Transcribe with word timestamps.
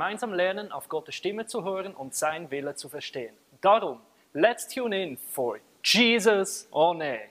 Gemeinsam 0.00 0.32
lernen, 0.32 0.72
auf 0.72 0.88
Gottes 0.88 1.14
Stimme 1.14 1.44
zu 1.44 1.62
hören 1.62 1.94
und 1.94 2.14
sein 2.14 2.50
Wille 2.50 2.74
zu 2.74 2.88
verstehen. 2.88 3.36
Darum, 3.60 4.00
let's 4.32 4.66
tune 4.66 4.98
in 4.98 5.18
for 5.18 5.58
Jesus 5.84 6.66
on 6.70 6.96
Näch. 6.96 7.28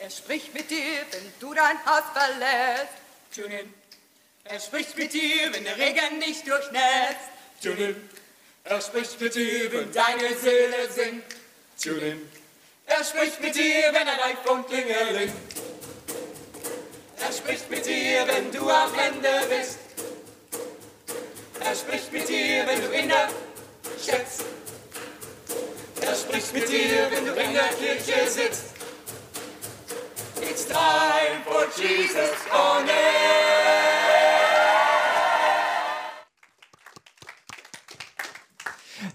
Er 0.00 0.08
spricht 0.08 0.54
mit 0.54 0.70
dir, 0.70 1.04
wenn 1.10 1.30
du 1.38 1.52
dein 1.52 1.76
Haus 1.84 2.04
verlässt. 2.14 2.94
Tune 3.34 3.60
in. 3.60 3.74
Er 4.44 4.58
spricht 4.58 4.96
mit 4.96 5.12
dir, 5.12 5.52
wenn 5.52 5.64
der 5.64 5.76
Regen 5.76 6.18
dich 6.26 6.42
durchnässt. 6.44 7.28
Tune 7.62 7.90
in. 7.90 8.10
Er 8.64 8.80
spricht 8.80 9.20
mit 9.20 9.34
dir, 9.34 9.70
wenn 9.70 9.92
deine 9.92 10.34
Seele 10.34 10.88
singt. 10.88 11.24
Tune 11.78 12.12
in. 12.12 12.30
Er 12.86 13.04
spricht 13.04 13.38
mit 13.42 13.54
dir, 13.54 13.92
wenn 13.92 14.08
ein 14.08 14.20
iPhone 14.30 14.64
klingelingt. 14.64 15.34
Er 17.20 17.32
spricht 17.34 17.70
mit 17.70 17.84
dir, 17.84 18.26
wenn 18.26 18.50
du 18.50 18.66
am 18.70 18.98
Ende 18.98 19.28
bist. 19.50 19.87
Er 21.60 21.74
spricht 21.74 22.12
mit 22.12 22.28
dir, 22.28 22.66
wenn 22.66 22.80
du 22.80 22.88
in 22.90 23.08
der 23.08 23.28
steckst. 24.00 24.44
Er 26.00 26.14
spricht 26.14 26.54
mit 26.54 26.68
dir, 26.68 27.10
wenn 27.10 27.26
du 27.26 27.32
in 27.32 27.52
der 27.52 27.68
Kirche 27.68 28.30
sitzt. 28.30 28.64
It's 30.40 30.66
time 30.66 31.42
for 31.44 31.66
Jesus 31.76 32.30
on 32.52 32.86
air. 32.88 33.48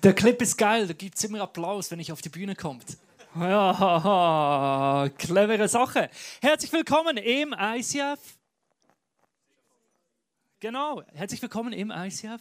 Der 0.04 0.14
Clip 0.14 0.42
ist 0.42 0.58
geil, 0.58 0.88
da 0.88 0.94
gibt 0.94 1.18
es 1.18 1.24
immer 1.24 1.42
Applaus, 1.42 1.90
wenn 1.92 2.00
ich 2.00 2.12
auf 2.12 2.22
die 2.22 2.30
Bühne 2.30 2.56
komme. 2.56 2.80
Ja, 3.40 5.10
clevere 5.18 5.68
Sache. 5.68 6.10
Herzlich 6.42 6.74
willkommen 6.74 7.18
im 7.18 7.56
ICF. 7.58 8.20
Genau, 10.64 11.04
herzlich 11.14 11.42
willkommen 11.42 11.74
im 11.74 11.92
ICF. 11.92 12.40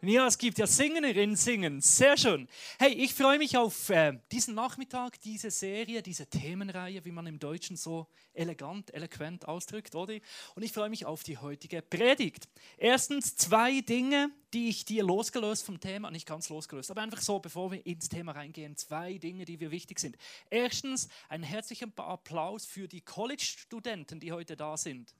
Ja, 0.00 0.28
es 0.28 0.38
gibt 0.38 0.58
ja 0.58 0.66
Singerinnen 0.68 1.34
singen. 1.34 1.80
Sehr 1.80 2.16
schön. 2.16 2.46
Hey, 2.78 2.92
ich 2.92 3.14
freue 3.14 3.36
mich 3.36 3.56
auf 3.56 3.90
äh, 3.90 4.16
diesen 4.30 4.54
Nachmittag, 4.54 5.20
diese 5.20 5.50
Serie, 5.50 6.02
diese 6.02 6.28
Themenreihe, 6.28 7.04
wie 7.04 7.10
man 7.10 7.26
im 7.26 7.40
Deutschen 7.40 7.76
so 7.76 8.06
elegant, 8.32 8.94
eloquent 8.94 9.48
ausdrückt, 9.48 9.96
oder? 9.96 10.14
Und 10.54 10.62
ich 10.62 10.70
freue 10.72 10.88
mich 10.88 11.04
auf 11.04 11.24
die 11.24 11.36
heutige 11.36 11.82
Predigt. 11.82 12.48
Erstens 12.78 13.34
zwei 13.34 13.80
Dinge, 13.80 14.30
die 14.54 14.68
ich 14.68 14.84
dir 14.84 15.02
losgelöst 15.02 15.66
vom 15.66 15.80
Thema, 15.80 16.12
nicht 16.12 16.28
ganz 16.28 16.48
losgelöst, 16.48 16.92
aber 16.92 17.00
einfach 17.00 17.22
so, 17.22 17.40
bevor 17.40 17.72
wir 17.72 17.84
ins 17.84 18.08
Thema 18.08 18.30
reingehen, 18.30 18.76
zwei 18.76 19.18
Dinge, 19.18 19.46
die 19.46 19.56
mir 19.56 19.72
wichtig 19.72 19.98
sind. 19.98 20.16
Erstens, 20.48 21.08
einen 21.28 21.42
herzlichen 21.42 21.92
Applaus 21.96 22.66
für 22.66 22.86
die 22.86 23.00
College-Studenten, 23.00 24.20
die 24.20 24.30
heute 24.30 24.56
da 24.56 24.76
sind. 24.76 25.12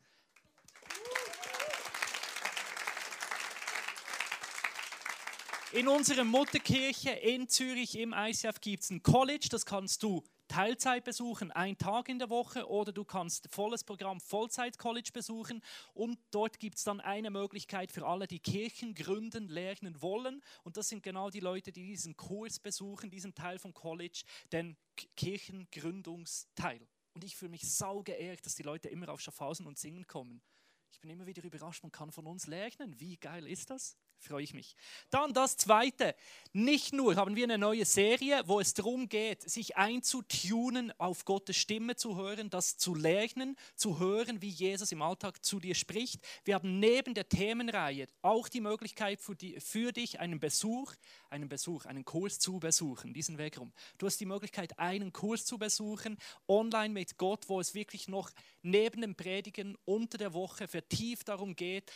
In 5.72 5.86
unserer 5.86 6.24
Mutterkirche 6.24 7.10
in 7.10 7.48
Zürich 7.48 7.96
im 7.96 8.12
ICF 8.12 8.60
gibt 8.60 8.82
es 8.82 8.90
ein 8.90 9.04
College, 9.04 9.46
das 9.52 9.64
kannst 9.64 10.02
du 10.02 10.24
Teilzeit 10.48 11.04
besuchen, 11.04 11.52
einen 11.52 11.78
Tag 11.78 12.08
in 12.08 12.18
der 12.18 12.28
Woche, 12.28 12.68
oder 12.68 12.90
du 12.90 13.04
kannst 13.04 13.46
volles 13.52 13.84
Programm 13.84 14.20
Vollzeit-College 14.20 15.10
besuchen. 15.12 15.62
Und 15.94 16.18
dort 16.32 16.58
gibt 16.58 16.78
es 16.78 16.82
dann 16.82 16.98
eine 16.98 17.30
Möglichkeit 17.30 17.92
für 17.92 18.04
alle, 18.04 18.27
die 18.27 18.40
Kirchen 18.40 18.94
gründen, 18.94 19.46
lernen 19.46 20.02
wollen. 20.02 20.42
Und 20.64 20.77
das 20.77 20.88
sind 20.88 21.04
genau 21.04 21.30
die 21.30 21.38
Leute, 21.38 21.70
die 21.70 21.86
diesen 21.86 22.16
Kurs 22.16 22.58
besuchen, 22.58 23.08
diesen 23.08 23.36
Teil 23.36 23.60
vom 23.60 23.72
College, 23.72 24.24
den 24.50 24.77
Kirchengründungsteil. 25.16 26.80
Und 27.14 27.22
ich 27.22 27.36
fühle 27.36 27.52
mich 27.52 27.72
sau 27.72 28.02
geehrt, 28.02 28.45
dass 28.45 28.56
die 28.56 28.64
Leute 28.64 28.89
immer 28.89 29.08
auf 29.11 29.20
Schaffhausen 29.20 29.68
und 29.68 29.78
Singen 29.78 30.08
kommen. 30.08 30.42
Ich 30.90 30.98
bin 30.98 31.11
immer 31.11 31.27
wieder 31.27 31.45
überrascht, 31.45 31.84
man 31.84 31.92
kann 31.92 32.11
von 32.11 32.27
uns 32.27 32.48
lernen. 32.48 32.98
Wie 32.98 33.16
geil 33.16 33.46
ist 33.46 33.70
das? 33.70 33.96
Freue 34.20 34.42
ich 34.42 34.55
mich. 34.55 34.77
Dann 35.11 35.33
das 35.33 35.57
Zweite. 35.57 36.14
Nicht 36.53 36.92
nur 36.92 37.17
haben 37.17 37.36
wir 37.36 37.45
eine 37.45 37.58
neue 37.58 37.85
Serie, 37.85 38.42
wo 38.47 38.61
es 38.61 38.75
darum 38.75 39.08
geht, 39.08 39.48
sich 39.48 39.77
einzutunen, 39.77 40.92
auf 40.98 41.25
Gottes 41.25 41.57
Stimme 41.57 41.97
zu 41.97 42.17
hören, 42.17 42.51
das 42.51 42.77
zu 42.77 42.95
lernen, 42.95 43.57
zu 43.77 43.98
hören, 44.01 44.42
wie 44.42 44.48
Jesus 44.48 44.91
im 44.91 45.01
Alltag 45.01 45.45
zu 45.45 45.61
dir 45.61 45.75
spricht. 45.75 46.20
Wir 46.45 46.57
haben 46.57 46.81
neben 46.81 47.14
der 47.14 47.29
Themenreihe 47.29 48.07
auch 48.23 48.48
die 48.48 48.61
Möglichkeit 48.61 49.20
für, 49.20 49.36
die, 49.36 49.61
für 49.61 49.92
dich 49.92 50.19
einen 50.19 50.41
Besuch, 50.41 50.92
einen 51.29 51.48
Besuch, 51.48 51.85
einen 51.85 52.05
Kurs 52.05 52.39
zu 52.39 52.58
besuchen, 52.58 53.14
diesen 53.14 53.39
Weg 53.39 53.58
rum. 53.58 53.73
Du 53.98 54.07
hast 54.07 54.19
die 54.19 54.27
Möglichkeit, 54.27 54.79
einen 54.79 55.13
Kurs 55.13 55.45
zu 55.45 55.57
besuchen, 55.57 56.19
online 56.48 56.92
mit 56.92 57.17
Gott, 57.17 57.48
wo 57.48 57.61
es 57.61 57.75
wirklich 57.75 58.08
noch 58.08 58.31
neben 58.63 59.02
dem 59.02 59.14
Predigen 59.14 59.77
unter 59.85 60.19
der 60.19 60.35
Woche 60.35 60.67
vertieft 60.67 61.29
darum 61.29 61.55
geht, 61.55 61.92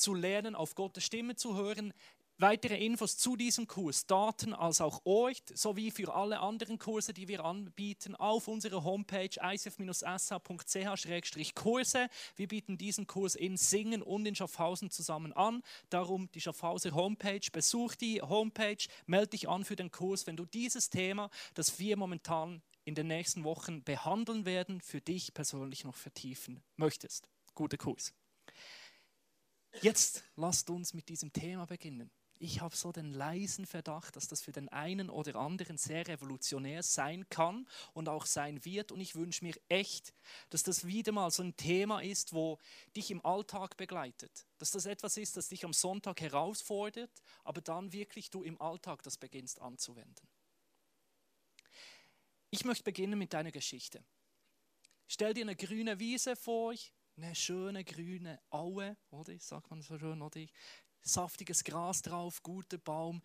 zu 0.00 0.14
lernen, 0.14 0.54
auf 0.54 0.74
Gottes 0.74 1.04
Stimme 1.04 1.36
zu 1.36 1.56
hören. 1.56 1.92
Weitere 2.40 2.82
Infos 2.82 3.18
zu 3.18 3.36
diesem 3.36 3.66
Kurs, 3.66 4.06
Daten 4.06 4.54
als 4.54 4.80
auch 4.80 5.04
euch, 5.04 5.42
sowie 5.52 5.90
für 5.90 6.14
alle 6.14 6.40
anderen 6.40 6.78
Kurse, 6.78 7.12
die 7.12 7.28
wir 7.28 7.44
anbieten, 7.44 8.14
auf 8.14 8.48
unserer 8.48 8.82
Homepage 8.82 9.28
icf-sh.ch-kurse. 9.38 10.08
Wir 12.36 12.48
bieten 12.48 12.78
diesen 12.78 13.06
Kurs 13.06 13.34
in 13.34 13.58
Singen 13.58 14.00
und 14.00 14.24
in 14.24 14.34
Schaffhausen 14.34 14.90
zusammen 14.90 15.34
an. 15.34 15.62
Darum 15.90 16.30
die 16.32 16.40
Schaffhauser 16.40 16.92
Homepage. 16.92 17.46
Besuch 17.52 17.94
die 17.94 18.22
Homepage, 18.22 18.86
melde 19.04 19.28
dich 19.28 19.46
an 19.46 19.62
für 19.62 19.76
den 19.76 19.90
Kurs, 19.90 20.26
wenn 20.26 20.38
du 20.38 20.46
dieses 20.46 20.88
Thema, 20.88 21.28
das 21.52 21.78
wir 21.78 21.98
momentan 21.98 22.62
in 22.84 22.94
den 22.94 23.08
nächsten 23.08 23.44
Wochen 23.44 23.84
behandeln 23.84 24.46
werden, 24.46 24.80
für 24.80 25.02
dich 25.02 25.34
persönlich 25.34 25.84
noch 25.84 25.96
vertiefen 25.96 26.62
möchtest. 26.76 27.28
Guter 27.54 27.76
Kurs. 27.76 28.14
Jetzt 29.82 30.24
lasst 30.36 30.68
uns 30.70 30.94
mit 30.94 31.08
diesem 31.08 31.32
Thema 31.32 31.66
beginnen. 31.66 32.10
Ich 32.42 32.62
habe 32.62 32.74
so 32.74 32.90
den 32.90 33.12
leisen 33.12 33.66
Verdacht, 33.66 34.16
dass 34.16 34.26
das 34.26 34.40
für 34.40 34.50
den 34.50 34.70
einen 34.70 35.10
oder 35.10 35.36
anderen 35.36 35.76
sehr 35.76 36.08
revolutionär 36.08 36.82
sein 36.82 37.28
kann 37.28 37.68
und 37.92 38.08
auch 38.08 38.24
sein 38.24 38.64
wird. 38.64 38.92
Und 38.92 39.00
ich 39.00 39.14
wünsche 39.14 39.44
mir 39.44 39.54
echt, 39.68 40.14
dass 40.48 40.62
das 40.62 40.86
wieder 40.86 41.12
mal 41.12 41.30
so 41.30 41.42
ein 41.42 41.54
Thema 41.56 42.00
ist, 42.00 42.32
wo 42.32 42.58
dich 42.96 43.10
im 43.10 43.22
Alltag 43.26 43.76
begleitet. 43.76 44.46
Dass 44.56 44.70
das 44.70 44.86
etwas 44.86 45.18
ist, 45.18 45.36
das 45.36 45.48
dich 45.48 45.66
am 45.66 45.74
Sonntag 45.74 46.22
herausfordert, 46.22 47.10
aber 47.44 47.60
dann 47.60 47.92
wirklich 47.92 48.30
du 48.30 48.42
im 48.42 48.58
Alltag 48.58 49.02
das 49.02 49.18
beginnst 49.18 49.60
anzuwenden. 49.60 50.26
Ich 52.48 52.64
möchte 52.64 52.84
beginnen 52.84 53.18
mit 53.18 53.34
deiner 53.34 53.52
Geschichte. 53.52 54.02
Stell 55.06 55.34
dir 55.34 55.42
eine 55.42 55.56
grüne 55.56 55.98
Wiese 55.98 56.36
vor, 56.36 56.72
eine 57.16 57.34
schöne 57.34 57.84
grüne 57.84 58.40
Aue, 58.50 58.96
oder? 59.10 59.38
Sagt 59.38 59.70
man 59.70 59.82
so 59.82 59.98
schön, 59.98 60.22
oder? 60.22 60.40
Saftiges 61.02 61.64
Gras 61.64 62.02
drauf, 62.02 62.42
guter 62.42 62.78
Baum, 62.78 63.22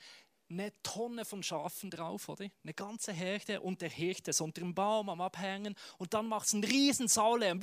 eine 0.50 0.72
Tonne 0.84 1.26
von 1.26 1.42
Schafen 1.44 1.90
drauf, 1.90 2.30
oder? 2.30 2.48
Eine 2.64 2.74
ganze 2.74 3.12
Herde 3.12 3.62
und 3.62 3.82
der 3.82 3.90
Hirte 3.90 4.32
ist 4.32 4.42
unter 4.42 4.62
dem 4.62 4.76
Baum 4.76 5.10
am 5.10 5.22
Abhängen 5.22 5.76
und 5.98 6.14
dann 6.14 6.28
macht 6.28 6.48
es 6.48 6.54
einen 6.54 6.64
riesen 6.64 7.08
Saulärm. 7.08 7.62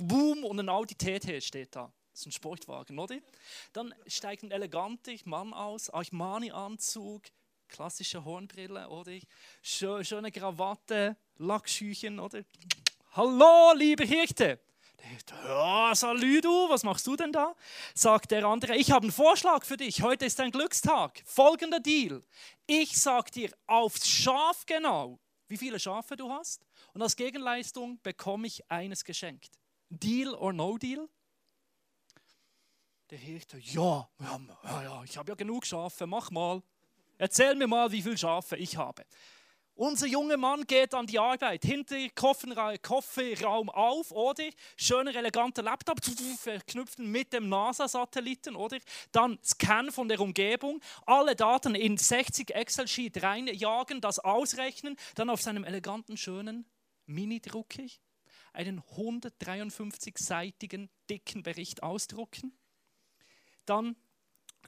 Boom 0.00 0.44
und 0.44 0.58
ein 0.58 0.68
Audi 0.68 0.94
TT 0.94 1.42
steht 1.42 1.76
da. 1.76 1.92
Das 2.12 2.22
ist 2.22 2.26
ein 2.26 2.32
Sportwagen, 2.32 2.98
oder? 2.98 3.18
Dann 3.72 3.94
steigt 4.06 4.42
ein 4.42 4.50
eleganter 4.50 5.12
Mann 5.24 5.52
aus, 5.52 5.90
Armani-Anzug, 5.90 7.22
klassische 7.68 8.24
Hornbrille, 8.24 8.88
oder? 8.88 9.18
Schöne 9.62 10.32
Krawatte, 10.32 11.16
Lackschüchen, 11.36 12.18
oder? 12.18 12.42
Hallo, 13.12 13.72
liebe 13.76 14.04
Hirte! 14.04 14.65
Ja, 15.44 15.94
salü 15.94 16.40
du, 16.40 16.68
was 16.68 16.82
machst 16.82 17.06
du 17.06 17.16
denn 17.16 17.32
da? 17.32 17.54
Sagt 17.94 18.30
der 18.30 18.44
andere, 18.44 18.76
ich 18.76 18.90
habe 18.90 19.04
einen 19.04 19.12
Vorschlag 19.12 19.64
für 19.64 19.76
dich. 19.76 20.02
Heute 20.02 20.26
ist 20.26 20.40
ein 20.40 20.50
Glückstag. 20.50 21.22
Folgender 21.24 21.80
Deal. 21.80 22.22
Ich 22.66 23.00
sag 23.00 23.30
dir 23.32 23.50
aufs 23.66 24.08
Schaf 24.08 24.66
genau, 24.66 25.18
wie 25.48 25.56
viele 25.56 25.78
Schafe 25.78 26.16
du 26.16 26.30
hast. 26.30 26.66
Und 26.92 27.02
als 27.02 27.16
Gegenleistung 27.16 28.00
bekomme 28.02 28.46
ich 28.46 28.68
eines 28.70 29.04
geschenkt. 29.04 29.58
Deal 29.88 30.34
or 30.34 30.52
no 30.52 30.76
deal? 30.78 31.08
Der 33.10 33.18
Hirte, 33.18 33.58
ja, 33.58 34.08
ja, 34.18 34.82
ja, 34.82 35.04
ich 35.04 35.16
habe 35.16 35.30
ja 35.30 35.36
genug 35.36 35.64
Schafe, 35.64 36.06
mach 36.08 36.32
mal. 36.32 36.60
Erzähl 37.18 37.54
mir 37.54 37.68
mal, 37.68 37.92
wie 37.92 38.02
viele 38.02 38.18
Schafe 38.18 38.56
ich 38.56 38.76
habe. 38.76 39.04
Unser 39.78 40.06
junger 40.06 40.38
Mann 40.38 40.66
geht 40.66 40.94
an 40.94 41.06
die 41.06 41.18
Arbeit, 41.18 41.66
hinter 41.66 41.98
Kofferraum 42.14 43.68
auf, 43.68 44.10
oder? 44.10 44.48
Schöner, 44.74 45.14
eleganter 45.14 45.62
Laptop, 45.62 45.98
verknüpft 46.38 46.98
mit 46.98 47.34
dem 47.34 47.50
NASA-Satelliten, 47.50 48.56
oder? 48.56 48.78
Dann 49.12 49.38
Scan 49.44 49.92
von 49.92 50.08
der 50.08 50.20
Umgebung, 50.20 50.80
alle 51.04 51.36
Daten 51.36 51.74
in 51.74 51.98
60 51.98 52.54
Excel-Sheet 52.54 53.22
reinjagen, 53.22 54.00
das 54.00 54.18
ausrechnen, 54.18 54.96
dann 55.14 55.28
auf 55.28 55.42
seinem 55.42 55.64
eleganten, 55.64 56.16
schönen 56.16 56.64
Mini-Drucker 57.04 57.84
einen 58.54 58.80
153-seitigen 58.80 60.88
dicken 61.10 61.42
Bericht 61.42 61.82
ausdrucken. 61.82 62.56
Dann 63.66 63.94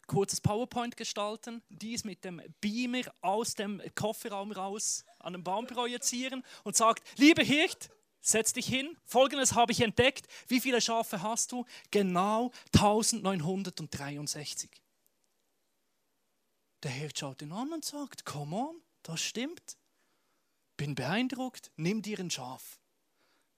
kurzes 0.09 0.41
PowerPoint 0.41 0.97
gestalten, 0.97 1.63
dies 1.69 2.03
mit 2.03 2.25
dem 2.25 2.43
Beamer 2.61 3.03
aus 3.21 3.55
dem 3.55 3.81
Kofferraum 3.95 4.51
raus 4.51 5.05
an 5.21 5.35
den 5.35 5.45
Baum 5.45 5.69
projizieren 5.69 6.43
und 6.65 6.75
sagt, 6.75 7.07
lieber 7.19 7.45
Hirt, 7.45 7.91
setz 8.21 8.53
dich 8.53 8.67
hin. 8.67 8.97
Folgendes 9.05 9.55
habe 9.55 9.71
ich 9.71 9.81
entdeckt. 9.81 10.27
Wie 10.49 10.61
viele 10.61 10.81
Schafe 10.81 11.23
hast 11.23 11.53
du? 11.53 11.65
Genau 11.93 12.51
1963. 12.75 14.71
Der 16.83 16.91
Herr 16.91 17.11
schaut 17.15 17.43
ihn 17.43 17.53
an 17.53 17.73
und 17.73 17.85
sagt, 17.85 18.25
come 18.25 18.57
on, 18.57 18.81
das 19.03 19.21
stimmt. 19.21 19.77
Bin 20.77 20.95
beeindruckt, 20.95 21.71
nimm 21.77 22.03
dir 22.03 22.19
ein 22.21 22.31
Schaf. 22.31 22.79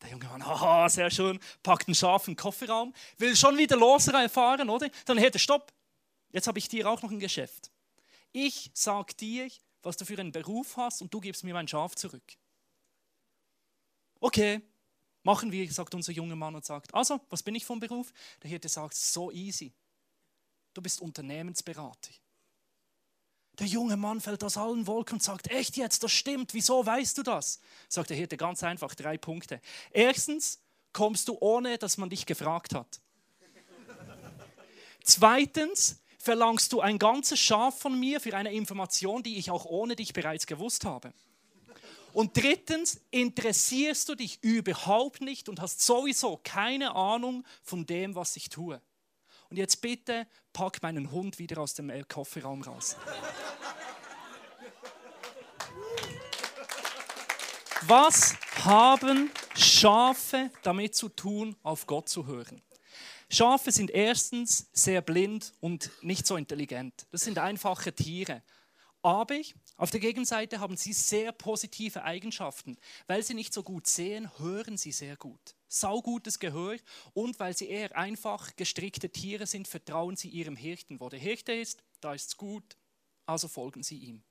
Der 0.03 0.11
junge 0.11 0.25
Mann, 0.25 0.47
haha, 0.47 0.89
sehr 0.89 1.11
schön, 1.11 1.39
packt 1.63 1.87
ein 1.89 1.95
Schaf 1.95 2.27
in 2.27 2.33
den 2.33 2.39
Kofferraum, 2.39 2.95
will 3.19 3.37
schon 3.37 3.59
wieder 3.59 3.77
losfahren, 3.77 4.71
oder? 4.71 4.89
Dann 5.05 5.19
hätte 5.19 5.39
stopp. 5.39 5.71
Jetzt 6.33 6.47
habe 6.47 6.59
ich 6.59 6.69
dir 6.69 6.89
auch 6.89 7.03
noch 7.03 7.11
ein 7.11 7.19
Geschäft. 7.19 7.71
Ich 8.33 8.71
sag 8.75 9.17
dir, 9.17 9.51
was 9.83 9.97
du 9.97 10.05
für 10.05 10.19
einen 10.19 10.33
Beruf 10.33 10.77
hast 10.77 11.03
und 11.03 11.13
du 11.13 11.21
gibst 11.21 11.45
mir 11.45 11.55
mein 11.55 11.69
Schaf 11.69 11.95
zurück. 11.95 12.37
Okay, 14.21 14.61
machen 15.23 15.51
wir, 15.51 15.71
sagt 15.73 15.95
unser 15.95 16.13
junger 16.13 16.37
Mann 16.37 16.55
und 16.55 16.65
sagt, 16.65 16.95
also, 16.95 17.21
was 17.31 17.43
bin 17.43 17.55
ich 17.55 17.65
vom 17.65 17.81
Beruf? 17.81 18.13
Der 18.43 18.51
Hirte 18.51 18.69
sagt, 18.69 18.95
so 18.95 19.31
easy. 19.31 19.73
Du 20.75 20.83
bist 20.83 21.01
Unternehmensberater. 21.01 22.13
Der 23.59 23.67
junge 23.67 23.97
Mann 23.97 24.21
fällt 24.21 24.45
aus 24.45 24.57
allen 24.57 24.87
Wolken 24.87 25.15
und 25.15 25.23
sagt, 25.23 25.51
echt 25.51 25.77
jetzt, 25.77 26.03
das 26.03 26.13
stimmt, 26.13 26.55
wieso 26.55 26.85
weißt 26.87 27.19
du 27.19 27.23
das? 27.23 27.61
Sagt 27.89 28.11
der 28.11 28.17
Hirte 28.17 28.37
ganz 28.37 28.63
einfach, 28.63 28.95
drei 28.95 29.19
Punkte. 29.19 29.61
Erstens, 29.91 30.61
kommst 30.93 31.29
du 31.29 31.37
ohne, 31.41 31.79
dass 31.79 31.97
man 31.97 32.11
dich 32.11 32.27
gefragt 32.27 32.75
hat. 32.75 33.01
Zweitens, 35.03 36.01
verlangst 36.21 36.73
du 36.73 36.81
ein 36.81 36.99
ganzes 36.99 37.41
Schaf 37.41 37.81
von 37.81 37.99
mir 37.99 38.21
für 38.21 38.37
eine 38.37 38.53
Information, 38.53 39.23
die 39.23 39.39
ich 39.39 39.51
auch 39.51 39.65
ohne 39.65 39.97
dich 39.97 40.13
bereits 40.13 40.47
gewusst 40.47 40.85
habe. 40.85 41.13
Und 42.13 42.37
drittens, 42.37 43.01
interessierst 43.11 44.09
du 44.09 44.15
dich 44.15 44.43
überhaupt 44.43 45.23
nicht 45.23 45.49
und 45.49 45.61
hast 45.61 45.81
sowieso 45.81 46.39
keine 46.43 46.95
Ahnung 46.95 47.45
von 47.63 47.87
dem, 47.87 48.15
was 48.15 48.37
ich 48.37 48.51
tue. 48.51 48.83
Und 49.49 49.57
jetzt 49.57 49.81
bitte 49.81 50.27
pack 50.53 50.83
meinen 50.83 51.11
Hund 51.11 51.39
wieder 51.39 51.59
aus 51.59 51.75
dem 51.75 51.91
Kofferraum 52.07 52.63
raus. 52.63 52.97
Was 57.83 58.35
haben 58.63 59.31
Schafe 59.57 60.51
damit 60.63 60.95
zu 60.95 61.09
tun, 61.09 61.57
auf 61.63 61.87
Gott 61.87 62.09
zu 62.11 62.27
hören? 62.27 62.61
Schafe 63.33 63.71
sind 63.71 63.91
erstens 63.93 64.69
sehr 64.73 65.03
blind 65.03 65.53
und 65.61 65.91
nicht 66.03 66.27
so 66.27 66.37
intelligent. 66.37 67.07
Das 67.13 67.23
sind 67.23 67.39
einfache 67.39 67.93
Tiere. 67.93 68.43
Aber 69.03 69.41
auf 69.77 69.91
der 69.91 70.01
Gegenseite 70.01 70.59
haben 70.59 70.77
sie 70.77 70.93
sehr 70.93 71.31
positive 71.31 72.03
Eigenschaften. 72.03 72.77
Weil 73.07 73.23
sie 73.23 73.35
nicht 73.35 73.55
so 73.55 73.63
gut 73.63 73.87
sehen, 73.87 74.29
hören 74.39 74.77
sie 74.77 74.91
sehr 74.91 75.17
gut. 75.17 75.55
Saugutes 75.69 76.41
Gehör 76.41 76.77
und 77.15 77.39
weil 77.39 77.57
sie 77.57 77.69
eher 77.69 77.97
einfach 77.97 78.57
gestrickte 78.57 79.09
Tiere 79.09 79.47
sind, 79.47 79.69
vertrauen 79.69 80.17
sie 80.17 80.29
ihrem 80.29 80.57
Hirten. 80.57 80.99
Wo 80.99 81.09
der 81.09 81.21
Hirte 81.21 81.53
ist, 81.53 81.83
da 82.01 82.13
ist 82.13 82.29
es 82.31 82.37
gut, 82.37 82.77
also 83.27 83.47
folgen 83.47 83.85
sie 83.85 83.99
ihm. 83.99 84.25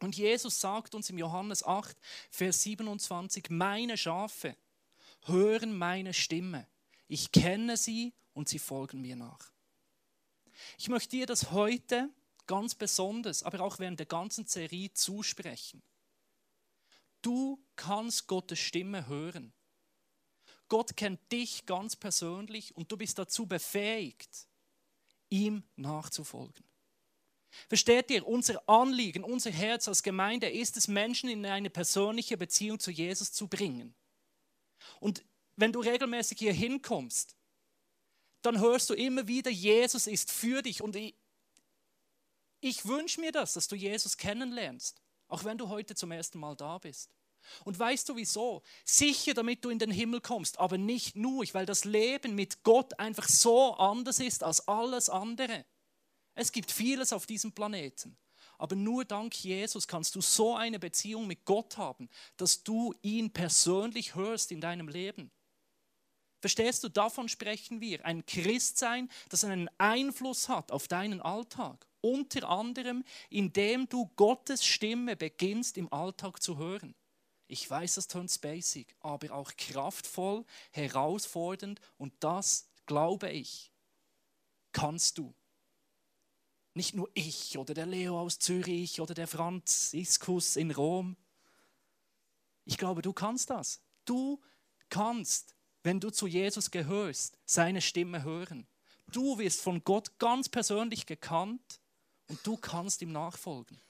Und 0.00 0.16
Jesus 0.16 0.60
sagt 0.60 0.96
uns 0.96 1.10
im 1.10 1.18
Johannes 1.18 1.64
8, 1.64 1.96
Vers 2.30 2.62
27, 2.62 3.50
meine 3.50 3.96
Schafe 3.96 4.56
hören 5.26 5.78
meine 5.78 6.12
Stimme. 6.12 6.66
Ich 7.10 7.32
kenne 7.32 7.76
sie 7.76 8.14
und 8.34 8.48
sie 8.48 8.60
folgen 8.60 9.00
mir 9.00 9.16
nach. 9.16 9.52
Ich 10.78 10.88
möchte 10.88 11.16
dir 11.16 11.26
das 11.26 11.50
heute 11.50 12.08
ganz 12.46 12.76
besonders, 12.76 13.42
aber 13.42 13.62
auch 13.62 13.80
während 13.80 13.98
der 13.98 14.06
ganzen 14.06 14.46
Serie 14.46 14.94
zusprechen. 14.94 15.82
Du 17.20 17.60
kannst 17.74 18.28
Gottes 18.28 18.60
Stimme 18.60 19.08
hören. 19.08 19.52
Gott 20.68 20.96
kennt 20.96 21.20
dich 21.32 21.66
ganz 21.66 21.96
persönlich 21.96 22.76
und 22.76 22.92
du 22.92 22.96
bist 22.96 23.18
dazu 23.18 23.44
befähigt, 23.44 24.46
ihm 25.30 25.64
nachzufolgen. 25.74 26.64
Versteht 27.68 28.12
ihr, 28.12 28.24
unser 28.24 28.68
Anliegen, 28.68 29.24
unser 29.24 29.50
Herz 29.50 29.88
als 29.88 30.04
Gemeinde 30.04 30.48
ist 30.48 30.76
es, 30.76 30.86
Menschen 30.86 31.28
in 31.28 31.44
eine 31.44 31.70
persönliche 31.70 32.36
Beziehung 32.36 32.78
zu 32.78 32.92
Jesus 32.92 33.32
zu 33.32 33.48
bringen. 33.48 33.96
Und 35.00 35.24
wenn 35.60 35.72
du 35.72 35.80
regelmäßig 35.80 36.38
hier 36.38 36.52
hinkommst, 36.52 37.36
dann 38.42 38.58
hörst 38.60 38.88
du 38.88 38.94
immer 38.94 39.26
wieder, 39.28 39.50
Jesus 39.50 40.06
ist 40.06 40.32
für 40.32 40.62
dich. 40.62 40.82
Und 40.82 40.96
ich, 40.96 41.14
ich 42.60 42.86
wünsche 42.86 43.20
mir 43.20 43.32
das, 43.32 43.52
dass 43.52 43.68
du 43.68 43.76
Jesus 43.76 44.16
kennenlernst, 44.16 45.00
auch 45.28 45.44
wenn 45.44 45.58
du 45.58 45.68
heute 45.68 45.94
zum 45.94 46.12
ersten 46.12 46.38
Mal 46.38 46.56
da 46.56 46.78
bist. 46.78 47.14
Und 47.64 47.78
weißt 47.78 48.08
du 48.08 48.16
wieso? 48.16 48.62
Sicher, 48.84 49.34
damit 49.34 49.64
du 49.64 49.70
in 49.70 49.78
den 49.78 49.90
Himmel 49.90 50.20
kommst, 50.20 50.58
aber 50.58 50.78
nicht 50.78 51.16
nur, 51.16 51.44
weil 51.52 51.66
das 51.66 51.84
Leben 51.84 52.34
mit 52.34 52.62
Gott 52.62 52.98
einfach 52.98 53.28
so 53.28 53.74
anders 53.74 54.20
ist 54.20 54.42
als 54.42 54.66
alles 54.68 55.08
andere. 55.08 55.64
Es 56.34 56.52
gibt 56.52 56.70
vieles 56.70 57.12
auf 57.12 57.26
diesem 57.26 57.52
Planeten. 57.52 58.16
Aber 58.56 58.76
nur 58.76 59.06
dank 59.06 59.34
Jesus 59.42 59.88
kannst 59.88 60.14
du 60.14 60.20
so 60.20 60.54
eine 60.54 60.78
Beziehung 60.78 61.26
mit 61.26 61.46
Gott 61.46 61.78
haben, 61.78 62.10
dass 62.36 62.62
du 62.62 62.94
ihn 63.00 63.32
persönlich 63.32 64.14
hörst 64.14 64.52
in 64.52 64.60
deinem 64.60 64.88
Leben. 64.88 65.30
Verstehst 66.40 66.82
du, 66.82 66.88
davon 66.88 67.28
sprechen 67.28 67.80
wir. 67.80 68.04
Ein 68.04 68.24
Christsein, 68.24 69.10
das 69.28 69.44
einen 69.44 69.68
Einfluss 69.78 70.48
hat 70.48 70.72
auf 70.72 70.88
deinen 70.88 71.20
Alltag. 71.20 71.86
Unter 72.00 72.48
anderem, 72.48 73.04
indem 73.28 73.88
du 73.88 74.06
Gottes 74.16 74.64
Stimme 74.64 75.16
beginnst 75.16 75.76
im 75.76 75.92
Alltag 75.92 76.42
zu 76.42 76.56
hören. 76.56 76.94
Ich 77.46 77.68
weiß, 77.68 77.96
das 77.96 78.06
tönt 78.08 78.40
basic, 78.40 78.94
aber 79.00 79.34
auch 79.34 79.52
kraftvoll, 79.56 80.44
herausfordernd 80.70 81.80
und 81.98 82.14
das, 82.20 82.70
glaube 82.86 83.30
ich, 83.30 83.70
kannst 84.72 85.18
du. 85.18 85.34
Nicht 86.74 86.94
nur 86.94 87.10
ich 87.14 87.58
oder 87.58 87.74
der 87.74 87.86
Leo 87.86 88.18
aus 88.20 88.38
Zürich 88.38 89.00
oder 89.00 89.14
der 89.14 89.26
Franz 89.26 89.92
Iskus 89.92 90.56
in 90.56 90.70
Rom. 90.70 91.16
Ich 92.64 92.78
glaube, 92.78 93.02
du 93.02 93.12
kannst 93.12 93.50
das. 93.50 93.82
Du 94.04 94.40
kannst, 94.88 95.56
wenn 95.82 96.00
du 96.00 96.10
zu 96.10 96.26
Jesus 96.26 96.70
gehörst, 96.70 97.38
seine 97.44 97.80
Stimme 97.80 98.22
hören. 98.22 98.66
Du 99.12 99.38
wirst 99.38 99.62
von 99.62 99.82
Gott 99.84 100.18
ganz 100.18 100.48
persönlich 100.48 101.06
gekannt 101.06 101.80
und 102.28 102.46
du 102.46 102.56
kannst 102.56 103.02
ihm 103.02 103.12
nachfolgen. 103.12 103.80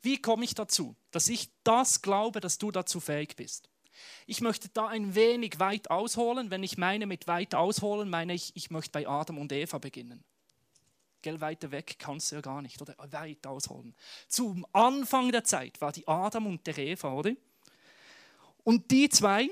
Wie 0.00 0.20
komme 0.20 0.44
ich 0.44 0.54
dazu, 0.54 0.96
dass 1.10 1.28
ich 1.28 1.50
das 1.62 2.02
glaube, 2.02 2.40
dass 2.40 2.58
du 2.58 2.70
dazu 2.70 3.00
fähig 3.00 3.36
bist? 3.36 3.68
Ich 4.26 4.40
möchte 4.40 4.68
da 4.70 4.88
ein 4.88 5.14
wenig 5.14 5.60
weit 5.60 5.90
ausholen. 5.90 6.50
Wenn 6.50 6.62
ich 6.62 6.78
meine 6.78 7.06
mit 7.06 7.26
weit 7.26 7.54
ausholen, 7.54 8.08
meine 8.08 8.34
ich, 8.34 8.52
ich 8.56 8.70
möchte 8.70 8.90
bei 8.90 9.06
Adam 9.06 9.38
und 9.38 9.52
Eva 9.52 9.78
beginnen. 9.78 10.24
Gell, 11.20 11.40
weiter 11.40 11.70
weg 11.70 11.96
kannst 11.98 12.32
du 12.32 12.36
ja 12.36 12.40
gar 12.40 12.62
nicht, 12.62 12.82
oder? 12.82 12.96
Weit 13.12 13.46
ausholen. 13.46 13.94
Zum 14.26 14.66
Anfang 14.72 15.30
der 15.30 15.44
Zeit 15.44 15.80
war 15.80 15.92
die 15.92 16.08
Adam 16.08 16.46
und 16.46 16.66
der 16.66 16.76
Eva, 16.78 17.12
oder? 17.12 17.32
Und 18.64 18.90
die 18.90 19.08
zwei, 19.08 19.48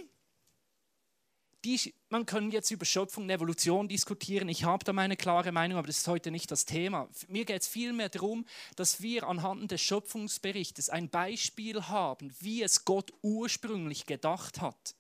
die, 1.65 1.95
man 2.09 2.27
kann 2.27 2.51
jetzt 2.51 2.71
über 2.71 2.85
Schöpfung 2.85 3.25
und 3.25 3.31
Evolution 3.31 3.89
diskutieren. 3.89 4.49
Ich 4.49 4.65
habe 4.65 4.85
da 4.85 4.93
meine 4.93 5.17
klare 5.17 5.53
Meinung, 5.53 5.79
aber 5.79 5.87
das 5.87 5.99
ist 5.99 6.09
heute 6.09 6.31
nicht 6.31 6.51
das 6.51 6.65
Thema. 6.65 7.09
Mir 7.29 7.45
geht 7.45 7.63
es 7.63 7.69
vielmehr 7.69 8.09
darum, 8.09 8.47
dass 8.77 9.03
wir 9.03 9.29
anhand 9.29 9.71
des 9.71 9.81
Schöpfungsberichtes 9.81 10.89
ein 10.89 11.11
Beispiel 11.11 11.89
haben, 11.89 12.33
wie 12.41 12.63
es 12.63 12.85
Gott 12.85 13.13
ursprünglich 13.23 14.07
gedacht 14.07 14.61
hat. 14.61 14.95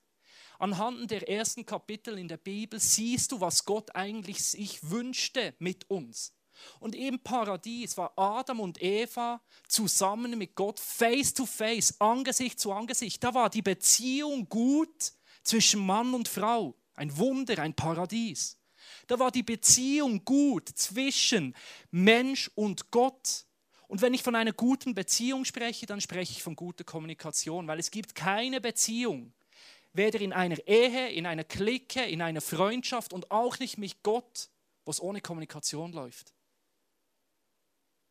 Anhand 0.58 1.10
der 1.10 1.28
ersten 1.28 1.64
Kapitel 1.64 2.18
in 2.18 2.28
der 2.28 2.36
Bibel 2.36 2.78
siehst 2.78 3.32
du, 3.32 3.40
was 3.40 3.64
Gott 3.64 3.94
eigentlich 3.94 4.44
sich 4.44 4.90
wünschte 4.90 5.54
mit 5.58 5.88
uns. 5.88 6.34
Und 6.78 6.94
im 6.94 7.18
Paradies 7.20 7.96
war 7.96 8.12
Adam 8.18 8.60
und 8.60 8.82
Eva 8.82 9.40
zusammen 9.66 10.36
mit 10.36 10.54
Gott 10.54 10.78
face 10.78 11.32
to 11.32 11.46
face, 11.46 11.98
Angesicht 11.98 12.60
zu 12.60 12.72
Angesicht. 12.72 13.24
Da 13.24 13.32
war 13.32 13.48
die 13.48 13.62
Beziehung 13.62 14.48
gut 14.50 15.14
zwischen 15.42 15.84
Mann 15.84 16.14
und 16.14 16.28
Frau. 16.28 16.74
Ein 16.94 17.16
Wunder, 17.16 17.58
ein 17.58 17.74
Paradies. 17.74 18.58
Da 19.06 19.18
war 19.18 19.30
die 19.30 19.42
Beziehung 19.42 20.24
gut 20.24 20.68
zwischen 20.68 21.54
Mensch 21.90 22.50
und 22.54 22.90
Gott. 22.90 23.46
Und 23.88 24.02
wenn 24.02 24.14
ich 24.14 24.22
von 24.22 24.36
einer 24.36 24.52
guten 24.52 24.94
Beziehung 24.94 25.44
spreche, 25.44 25.86
dann 25.86 26.00
spreche 26.00 26.32
ich 26.32 26.42
von 26.42 26.54
guter 26.54 26.84
Kommunikation, 26.84 27.66
weil 27.66 27.80
es 27.80 27.90
gibt 27.90 28.14
keine 28.14 28.60
Beziehung, 28.60 29.32
weder 29.92 30.20
in 30.20 30.32
einer 30.32 30.58
Ehe, 30.66 31.10
in 31.10 31.26
einer 31.26 31.44
Clique, 31.44 32.04
in 32.04 32.22
einer 32.22 32.40
Freundschaft 32.40 33.12
und 33.12 33.30
auch 33.30 33.58
nicht 33.58 33.78
mit 33.78 34.02
Gott, 34.02 34.48
wo 34.84 34.92
es 34.92 35.00
ohne 35.00 35.20
Kommunikation 35.20 35.92
läuft. 35.92 36.32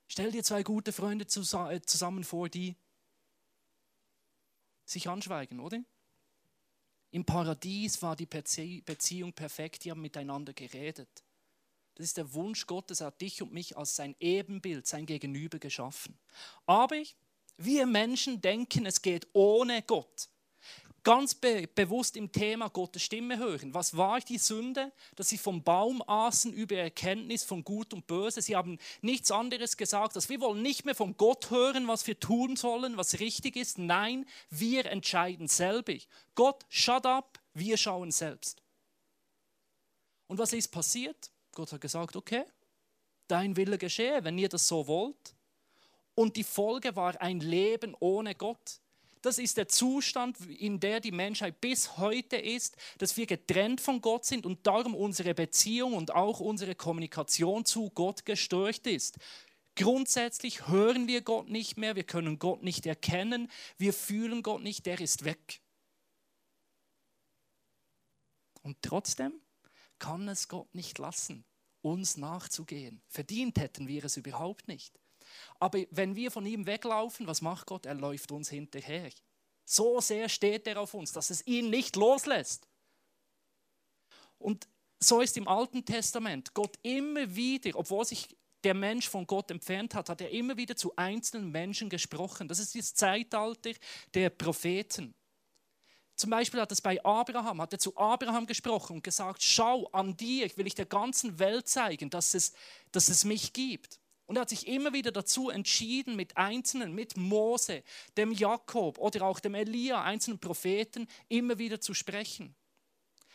Stell 0.08 0.32
dir 0.32 0.44
zwei 0.44 0.64
gute 0.64 0.92
Freunde 0.92 1.26
äh, 1.26 1.82
zusammen 1.82 2.24
vor, 2.24 2.50
die 2.50 2.76
sich 4.84 5.08
anschweigen, 5.08 5.60
oder? 5.60 5.82
Im 7.12 7.26
Paradies 7.26 8.02
war 8.02 8.16
die 8.16 8.28
Beziehung 8.28 9.34
perfekt, 9.34 9.84
die 9.84 9.92
haben 9.92 10.02
miteinander 10.02 10.54
geredet. 10.54 11.10
Das 11.96 12.06
ist 12.06 12.18
der 12.18 12.34
Wunsch 12.34 12.66
Gottes, 12.66 13.02
er 13.02 13.08
hat 13.08 13.20
dich 13.20 13.42
und 13.42 13.52
mich 13.52 13.76
als 13.76 13.96
sein 13.96 14.16
Ebenbild, 14.20 14.88
sein 14.88 15.06
Gegenüber 15.06 15.60
geschaffen. 15.60 16.18
Aber 16.66 16.96
wir 17.58 17.86
Menschen 17.86 18.40
denken, 18.40 18.86
es 18.86 19.02
geht 19.02 19.28
ohne 19.34 19.82
Gott. 19.82 20.30
Ganz 21.10 21.34
be 21.34 21.68
bewusst 21.74 22.16
im 22.16 22.32
Thema 22.32 22.70
Gottes 22.70 23.02
Stimme 23.02 23.40
hören. 23.40 23.74
Was 23.74 23.98
war 23.98 24.20
die 24.20 24.38
Sünde? 24.38 24.92
Dass 25.16 25.30
sie 25.30 25.40
vom 25.40 25.64
Baum 25.64 26.04
aßen 26.06 26.54
über 26.54 26.76
Erkenntnis 26.76 27.44
von 27.44 27.64
Gut 27.64 27.96
und 27.96 28.06
Böse. 28.06 28.44
Sie 28.44 28.56
haben 28.56 28.78
nichts 29.02 29.32
anderes 29.32 29.76
gesagt, 29.76 30.16
dass 30.16 30.30
wir 30.30 30.40
wollen 30.40 30.62
nicht 30.62 30.86
mehr 30.86 30.94
von 30.94 31.18
Gott 31.18 31.50
hören, 31.50 31.88
was 31.88 32.06
wir 32.06 32.20
tun 32.20 32.56
sollen, 32.56 32.96
was 32.96 33.20
richtig 33.20 33.56
ist. 33.56 33.80
Nein, 33.80 34.28
wir 34.52 34.86
entscheiden 34.86 35.48
selbig. 35.48 36.08
Gott, 36.36 36.64
shut 36.70 37.08
up, 37.08 37.40
wir 37.56 37.78
schauen 37.78 38.12
selbst. 38.12 38.62
Und 40.28 40.38
was 40.38 40.54
ist 40.54 40.68
passiert? 40.68 41.32
Gott 41.56 41.72
hat 41.72 41.82
gesagt, 41.82 42.18
okay, 42.18 42.44
dein 43.28 43.58
Wille 43.58 43.80
geschehe, 43.80 44.24
wenn 44.24 44.38
ihr 44.38 44.50
das 44.50 44.68
so 44.68 44.86
wollt. 44.86 45.34
Und 46.14 46.36
die 46.36 46.44
Folge 46.44 46.96
war 46.96 47.20
ein 47.20 47.40
Leben 47.40 47.96
ohne 48.00 48.36
Gott. 48.36 48.80
Das 49.22 49.38
ist 49.38 49.58
der 49.58 49.68
Zustand, 49.68 50.40
in 50.48 50.80
der 50.80 51.02
die 51.02 51.12
Menschheit 51.12 51.60
bis 51.60 51.98
heute 51.98 52.38
ist, 52.38 52.78
dass 53.00 53.18
wir 53.18 53.26
getrennt 53.26 53.82
von 53.82 54.00
Gott 54.00 54.26
sind 54.26 54.46
und 54.46 54.66
darum 54.66 54.96
unsere 54.96 55.34
Beziehung 55.34 55.94
und 55.94 56.12
auch 56.12 56.40
unsere 56.40 56.74
Kommunikation 56.76 57.66
zu 57.66 57.90
Gott 57.90 58.26
gestört 58.26 58.88
ist. 58.88 59.18
Grundsätzlich 59.76 60.68
hören 60.68 61.08
wir 61.08 61.22
Gott 61.22 61.50
nicht 61.50 61.78
mehr, 61.78 61.96
wir 61.96 62.04
können 62.04 62.40
Gott 62.40 62.64
nicht 62.64 62.86
erkennen, 62.86 63.50
wir 63.78 63.94
fühlen 63.94 64.42
Gott 64.42 64.62
nicht, 64.62 64.86
der 64.86 65.00
ist 65.00 65.26
weg. 65.26 65.62
Und 68.62 68.82
trotzdem 68.82 69.34
kann 70.00 70.28
es 70.30 70.48
Gott 70.48 70.74
nicht 70.74 70.98
lassen, 70.98 71.46
uns 71.82 72.18
nachzugehen. 72.18 73.02
Verdient 73.08 73.58
hätten 73.60 73.88
wir 73.88 74.06
es 74.06 74.18
überhaupt 74.18 74.68
nicht. 74.68 75.00
Aber 75.60 75.80
wenn 75.92 76.16
wir 76.16 76.32
von 76.32 76.46
ihm 76.46 76.66
weglaufen, 76.66 77.28
was 77.28 77.42
macht 77.42 77.68
Gott? 77.68 77.86
Er 77.86 77.96
läuft 77.96 78.32
uns 78.32 78.50
hinterher. 78.50 79.10
So 79.66 80.02
sehr 80.02 80.30
steht 80.30 80.68
er 80.68 80.80
auf 80.80 80.94
uns, 80.94 81.12
dass 81.12 81.30
es 81.30 81.46
ihn 81.46 81.70
nicht 81.70 81.96
loslässt. 81.96 82.68
Und 84.38 84.68
so 85.00 85.22
ist 85.22 85.38
im 85.38 85.48
Alten 85.48 85.86
Testament 85.86 86.54
Gott 86.54 86.78
immer 86.82 87.36
wieder, 87.36 87.78
obwohl 87.78 88.06
sich 88.06 88.36
der 88.64 88.74
Mensch 88.74 89.08
von 89.08 89.26
Gott 89.26 89.52
entfernt 89.52 89.96
hat, 89.96 90.10
hat 90.10 90.22
er 90.22 90.32
immer 90.32 90.58
wieder 90.58 90.76
zu 90.76 90.96
einzelnen 90.96 91.52
Menschen 91.52 91.90
gesprochen. 91.90 92.48
Das 92.48 92.60
ist 92.60 92.76
das 92.76 92.94
Zeitalter 92.94 93.72
der 94.14 94.30
Propheten. 94.30 95.14
Zum 96.16 96.32
Beispiel 96.32 96.60
hat 96.60 96.72
es 96.74 96.82
bei 96.82 97.02
Abraham, 97.06 97.62
hat 97.62 97.72
er 97.72 97.80
zu 97.80 97.96
Abraham 97.96 98.46
gesprochen 98.46 98.98
und 98.98 99.04
gesagt, 99.06 99.42
schau 99.42 99.88
an 99.92 100.18
dir, 100.18 100.50
will 100.58 100.68
ich 100.68 100.76
der 100.76 100.86
ganzen 100.86 101.40
Welt 101.40 101.70
zeigen, 101.70 102.10
dass 102.10 102.34
es, 102.34 102.52
dass 102.92 103.08
es 103.08 103.24
mich 103.24 103.54
gibt. 103.54 104.02
Und 104.30 104.36
er 104.36 104.42
hat 104.42 104.50
sich 104.50 104.68
immer 104.68 104.94
wieder 104.94 105.12
dazu 105.12 105.50
entschieden, 105.50 106.16
mit 106.16 106.38
Einzelnen, 106.38 106.94
mit 106.94 107.18
Mose, 107.18 107.82
dem 108.16 108.32
Jakob 108.32 109.00
oder 109.00 109.24
auch 109.24 109.40
dem 109.40 109.56
Elia, 109.56 110.04
einzelnen 110.04 110.38
Propheten, 110.38 111.08
immer 111.30 111.58
wieder 111.58 111.82
zu 111.82 111.96
sprechen. 111.96 112.54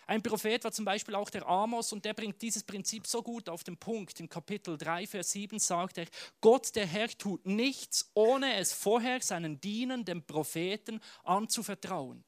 Ein 0.06 0.22
Prophet 0.22 0.62
war 0.62 0.70
zum 0.70 0.84
Beispiel 0.84 1.16
auch 1.16 1.30
der 1.30 1.48
Amos 1.48 1.92
und 1.92 2.04
der 2.04 2.14
bringt 2.14 2.40
dieses 2.40 2.62
Prinzip 2.62 3.08
so 3.08 3.24
gut 3.24 3.48
auf 3.48 3.64
den 3.64 3.76
Punkt. 3.76 4.20
In 4.20 4.28
Kapitel 4.28 4.78
3, 4.78 5.08
Vers 5.08 5.32
7 5.32 5.58
sagt 5.58 5.98
er, 5.98 6.06
Gott 6.40 6.76
der 6.76 6.86
Herr 6.86 7.08
tut 7.08 7.44
nichts, 7.44 8.12
ohne 8.14 8.54
es 8.54 8.72
vorher 8.72 9.20
seinen 9.20 9.60
Dienern, 9.60 10.04
den 10.04 10.24
Propheten, 10.24 11.00
anzuvertrauen. 11.24 12.22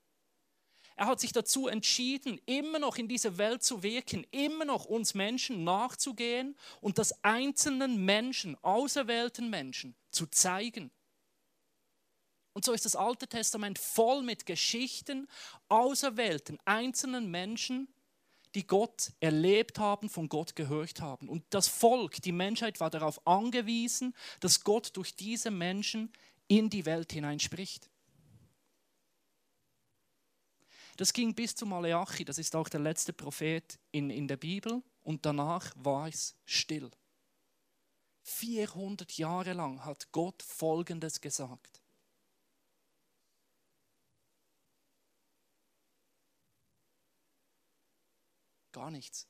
Er 0.96 1.06
hat 1.06 1.20
sich 1.20 1.32
dazu 1.32 1.68
entschieden, 1.68 2.40
immer 2.46 2.78
noch 2.78 2.96
in 2.96 3.06
dieser 3.06 3.36
Welt 3.36 3.62
zu 3.62 3.82
wirken, 3.82 4.26
immer 4.30 4.64
noch 4.64 4.86
uns 4.86 5.12
Menschen 5.12 5.62
nachzugehen 5.62 6.56
und 6.80 6.98
das 6.98 7.22
einzelnen 7.22 8.04
Menschen, 8.04 8.56
auserwählten 8.62 9.50
Menschen 9.50 9.94
zu 10.10 10.26
zeigen. 10.26 10.90
Und 12.54 12.64
so 12.64 12.72
ist 12.72 12.86
das 12.86 12.96
Alte 12.96 13.28
Testament 13.28 13.78
voll 13.78 14.22
mit 14.22 14.46
Geschichten 14.46 15.28
auserwählten 15.68 16.58
einzelnen 16.64 17.30
Menschen, 17.30 17.88
die 18.54 18.66
Gott 18.66 19.12
erlebt 19.20 19.78
haben, 19.78 20.08
von 20.08 20.30
Gott 20.30 20.56
gehört 20.56 21.02
haben. 21.02 21.28
Und 21.28 21.44
das 21.50 21.68
Volk, 21.68 22.22
die 22.22 22.32
Menschheit 22.32 22.80
war 22.80 22.88
darauf 22.88 23.26
angewiesen, 23.26 24.14
dass 24.40 24.64
Gott 24.64 24.96
durch 24.96 25.14
diese 25.14 25.50
Menschen 25.50 26.10
in 26.48 26.70
die 26.70 26.86
Welt 26.86 27.12
hineinspricht. 27.12 27.90
Das 30.96 31.12
ging 31.12 31.34
bis 31.34 31.54
zu 31.54 31.66
Maleachi, 31.66 32.24
das 32.24 32.38
ist 32.38 32.56
auch 32.56 32.68
der 32.68 32.80
letzte 32.80 33.12
Prophet 33.12 33.78
in, 33.92 34.08
in 34.10 34.28
der 34.28 34.38
Bibel, 34.38 34.82
und 35.02 35.26
danach 35.26 35.72
war 35.76 36.08
es 36.08 36.36
still. 36.44 36.90
400 38.22 39.16
Jahre 39.18 39.52
lang 39.52 39.84
hat 39.84 40.10
Gott 40.10 40.42
Folgendes 40.42 41.20
gesagt. 41.20 41.80
Gar 48.72 48.90
nichts. 48.90 49.28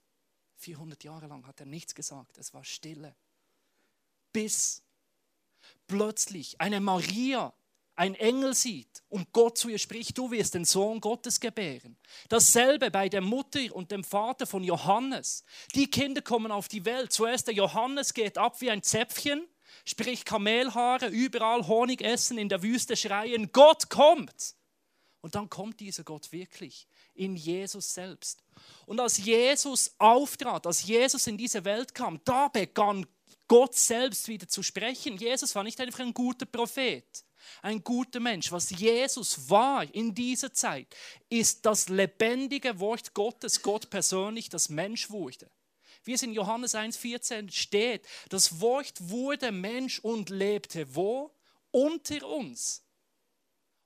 400 0.56 1.04
Jahre 1.04 1.26
lang 1.26 1.46
hat 1.46 1.60
er 1.60 1.66
nichts 1.66 1.94
gesagt. 1.94 2.38
Es 2.38 2.54
war 2.54 2.64
Stille. 2.64 3.14
Bis 4.32 4.82
plötzlich 5.86 6.60
eine 6.60 6.80
Maria 6.80 7.52
ein 7.96 8.14
Engel 8.14 8.54
sieht 8.54 9.02
und 9.08 9.32
Gott 9.32 9.56
zu 9.56 9.70
ihr 9.70 9.78
spricht, 9.78 10.16
du 10.18 10.30
wirst 10.30 10.54
den 10.54 10.66
Sohn 10.66 11.00
Gottes 11.00 11.40
gebären. 11.40 11.96
Dasselbe 12.28 12.90
bei 12.90 13.08
der 13.08 13.22
Mutter 13.22 13.60
und 13.72 13.90
dem 13.90 14.04
Vater 14.04 14.46
von 14.46 14.62
Johannes. 14.62 15.44
Die 15.74 15.90
Kinder 15.90 16.20
kommen 16.20 16.52
auf 16.52 16.68
die 16.68 16.84
Welt. 16.84 17.12
Zuerst 17.12 17.46
der 17.46 17.54
Johannes 17.54 18.12
geht 18.12 18.36
ab 18.36 18.60
wie 18.60 18.70
ein 18.70 18.82
Zäpfchen, 18.82 19.48
sprich 19.86 20.26
Kamelhaare, 20.26 21.08
überall 21.08 21.66
Honig 21.66 22.02
essen, 22.02 22.36
in 22.36 22.50
der 22.50 22.62
Wüste 22.62 22.96
schreien, 22.96 23.50
Gott 23.52 23.88
kommt. 23.88 24.54
Und 25.22 25.34
dann 25.34 25.48
kommt 25.48 25.80
dieser 25.80 26.04
Gott 26.04 26.30
wirklich 26.30 26.86
in 27.14 27.34
Jesus 27.34 27.94
selbst. 27.94 28.44
Und 28.84 29.00
als 29.00 29.16
Jesus 29.16 29.94
auftrat, 29.98 30.66
als 30.66 30.84
Jesus 30.84 31.26
in 31.26 31.38
diese 31.38 31.64
Welt 31.64 31.94
kam, 31.94 32.20
da 32.24 32.48
begann 32.48 33.06
Gott 33.48 33.74
selbst 33.74 34.28
wieder 34.28 34.46
zu 34.46 34.62
sprechen. 34.62 35.16
Jesus 35.16 35.54
war 35.54 35.64
nicht 35.64 35.80
einfach 35.80 36.00
ein 36.00 36.14
guter 36.14 36.46
Prophet 36.46 37.24
ein 37.62 37.82
guter 37.82 38.20
Mensch. 38.20 38.52
Was 38.52 38.70
Jesus 38.70 39.50
war 39.50 39.82
in 39.94 40.14
dieser 40.14 40.52
Zeit, 40.52 40.94
ist 41.28 41.64
das 41.66 41.88
lebendige 41.88 42.78
Wort 42.80 43.14
Gottes, 43.14 43.62
Gott 43.62 43.90
persönlich, 43.90 44.48
das 44.48 44.68
Mensch 44.68 45.10
wurde. 45.10 45.50
Wie 46.04 46.12
es 46.12 46.22
in 46.22 46.32
Johannes 46.32 46.74
1,14 46.74 47.50
steht, 47.50 48.06
das 48.28 48.60
Wort 48.60 48.94
wurde 49.08 49.50
Mensch 49.50 49.98
und 49.98 50.30
lebte 50.30 50.94
wo? 50.94 51.34
Unter 51.72 52.26
uns. 52.28 52.86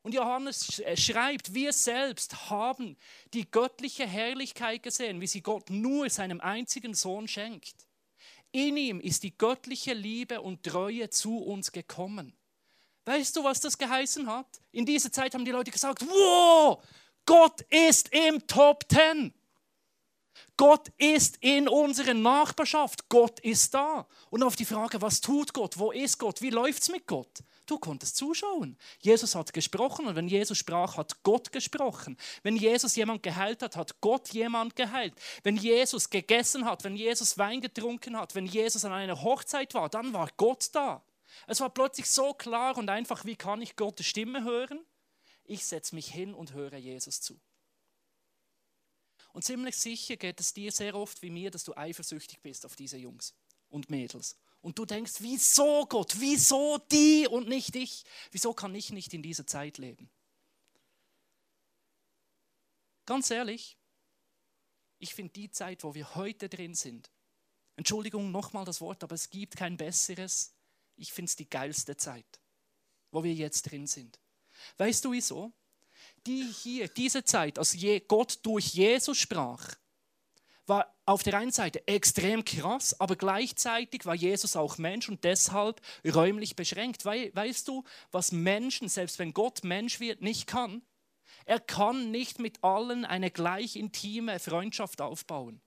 Und 0.02 0.14
Johannes 0.14 0.82
schreibt, 0.96 1.52
wir 1.52 1.72
selbst 1.72 2.50
haben 2.50 2.96
die 3.34 3.50
göttliche 3.50 4.06
Herrlichkeit 4.06 4.82
gesehen, 4.82 5.20
wie 5.20 5.26
sie 5.26 5.42
Gott 5.42 5.68
nur 5.68 6.08
seinem 6.08 6.40
einzigen 6.40 6.94
Sohn 6.94 7.28
schenkt. 7.28 7.86
In 8.52 8.76
ihm 8.76 9.00
ist 9.00 9.22
die 9.22 9.36
göttliche 9.36 9.92
Liebe 9.92 10.40
und 10.40 10.62
Treue 10.62 11.10
zu 11.10 11.38
uns 11.38 11.70
gekommen. 11.70 12.34
Weißt 13.10 13.34
du, 13.34 13.42
was 13.42 13.58
das 13.58 13.76
geheißen 13.76 14.28
hat? 14.28 14.46
In 14.70 14.86
dieser 14.86 15.10
Zeit 15.10 15.34
haben 15.34 15.44
die 15.44 15.50
Leute 15.50 15.72
gesagt, 15.72 16.00
wow, 16.06 16.80
Gott 17.26 17.60
ist 17.62 18.08
im 18.14 18.46
Top 18.46 18.88
Ten. 18.88 19.34
Gott 20.56 20.92
ist 20.96 21.36
in 21.40 21.66
unserer 21.66 22.14
Nachbarschaft. 22.14 23.08
Gott 23.08 23.40
ist 23.40 23.74
da. 23.74 24.06
Und 24.30 24.44
auf 24.44 24.54
die 24.54 24.64
Frage, 24.64 25.02
was 25.02 25.20
tut 25.20 25.52
Gott? 25.52 25.76
Wo 25.76 25.90
ist 25.90 26.18
Gott? 26.18 26.40
Wie 26.40 26.50
läuft 26.50 26.82
es 26.82 26.88
mit 26.88 27.08
Gott? 27.08 27.42
Du 27.66 27.80
konntest 27.80 28.16
zuschauen. 28.16 28.78
Jesus 29.00 29.34
hat 29.34 29.52
gesprochen 29.52 30.06
und 30.06 30.14
wenn 30.14 30.28
Jesus 30.28 30.58
sprach, 30.58 30.96
hat 30.96 31.20
Gott 31.24 31.50
gesprochen. 31.50 32.16
Wenn 32.44 32.54
Jesus 32.54 32.94
jemand 32.94 33.24
geheilt 33.24 33.60
hat, 33.62 33.74
hat 33.74 34.00
Gott 34.00 34.28
jemand 34.28 34.76
geheilt. 34.76 35.14
Wenn 35.42 35.56
Jesus 35.56 36.10
gegessen 36.10 36.64
hat, 36.64 36.84
wenn 36.84 36.94
Jesus 36.94 37.36
Wein 37.38 37.60
getrunken 37.60 38.16
hat, 38.16 38.36
wenn 38.36 38.46
Jesus 38.46 38.84
an 38.84 38.92
einer 38.92 39.20
Hochzeit 39.20 39.74
war, 39.74 39.88
dann 39.88 40.12
war 40.12 40.28
Gott 40.36 40.68
da. 40.72 41.02
Es 41.46 41.60
war 41.60 41.70
plötzlich 41.70 42.06
so 42.06 42.34
klar 42.34 42.76
und 42.76 42.88
einfach, 42.88 43.24
wie 43.24 43.36
kann 43.36 43.62
ich 43.62 43.76
Gottes 43.76 44.06
Stimme 44.06 44.44
hören? 44.44 44.84
Ich 45.44 45.64
setze 45.64 45.94
mich 45.94 46.12
hin 46.12 46.34
und 46.34 46.52
höre 46.52 46.76
Jesus 46.76 47.20
zu. 47.20 47.40
Und 49.32 49.44
ziemlich 49.44 49.76
sicher 49.76 50.16
geht 50.16 50.40
es 50.40 50.52
dir 50.52 50.72
sehr 50.72 50.94
oft 50.94 51.22
wie 51.22 51.30
mir, 51.30 51.50
dass 51.50 51.64
du 51.64 51.76
eifersüchtig 51.76 52.40
bist 52.40 52.66
auf 52.66 52.76
diese 52.76 52.96
Jungs 52.96 53.34
und 53.68 53.90
Mädels. 53.90 54.36
Und 54.60 54.78
du 54.78 54.84
denkst, 54.84 55.14
wieso 55.20 55.86
Gott, 55.86 56.16
wieso 56.18 56.78
die 56.90 57.26
und 57.28 57.48
nicht 57.48 57.76
ich? 57.76 58.04
Wieso 58.30 58.52
kann 58.52 58.74
ich 58.74 58.90
nicht 58.90 59.14
in 59.14 59.22
dieser 59.22 59.46
Zeit 59.46 59.78
leben? 59.78 60.10
Ganz 63.06 63.30
ehrlich, 63.30 63.78
ich 64.98 65.14
finde 65.14 65.32
die 65.32 65.50
Zeit, 65.50 65.82
wo 65.82 65.94
wir 65.94 66.14
heute 66.14 66.48
drin 66.48 66.74
sind, 66.74 67.10
Entschuldigung 67.76 68.30
nochmal 68.30 68.66
das 68.66 68.80
Wort, 68.82 69.02
aber 69.02 69.14
es 69.14 69.30
gibt 69.30 69.56
kein 69.56 69.78
besseres, 69.78 70.54
ich 71.00 71.12
finde 71.12 71.30
es 71.30 71.36
die 71.36 71.48
geilste 71.48 71.96
Zeit, 71.96 72.40
wo 73.10 73.24
wir 73.24 73.32
jetzt 73.32 73.70
drin 73.70 73.86
sind. 73.86 74.20
Weißt 74.76 75.04
du 75.04 75.12
wieso? 75.12 75.52
Die 76.26 76.42
hier, 76.42 76.88
diese 76.88 77.24
Zeit, 77.24 77.58
als 77.58 77.76
Gott 78.06 78.38
durch 78.42 78.74
Jesus 78.74 79.16
sprach, 79.18 79.74
war 80.66 80.94
auf 81.06 81.22
der 81.22 81.38
einen 81.38 81.50
Seite 81.50 81.86
extrem 81.88 82.44
krass, 82.44 82.98
aber 83.00 83.16
gleichzeitig 83.16 84.06
war 84.06 84.14
Jesus 84.14 84.54
auch 84.54 84.78
Mensch 84.78 85.08
und 85.08 85.24
deshalb 85.24 85.80
räumlich 86.06 86.54
beschränkt. 86.54 87.04
weißt 87.04 87.66
du, 87.66 87.84
was 88.12 88.30
Menschen, 88.30 88.88
selbst 88.88 89.18
wenn 89.18 89.32
Gott 89.32 89.64
Mensch 89.64 89.98
wird, 89.98 90.20
nicht 90.22 90.46
kann? 90.46 90.82
Er 91.46 91.58
kann 91.58 92.10
nicht 92.10 92.38
mit 92.38 92.62
allen 92.62 93.04
eine 93.04 93.30
gleich 93.30 93.76
intime 93.76 94.38
Freundschaft 94.38 95.00
aufbauen. 95.00 95.60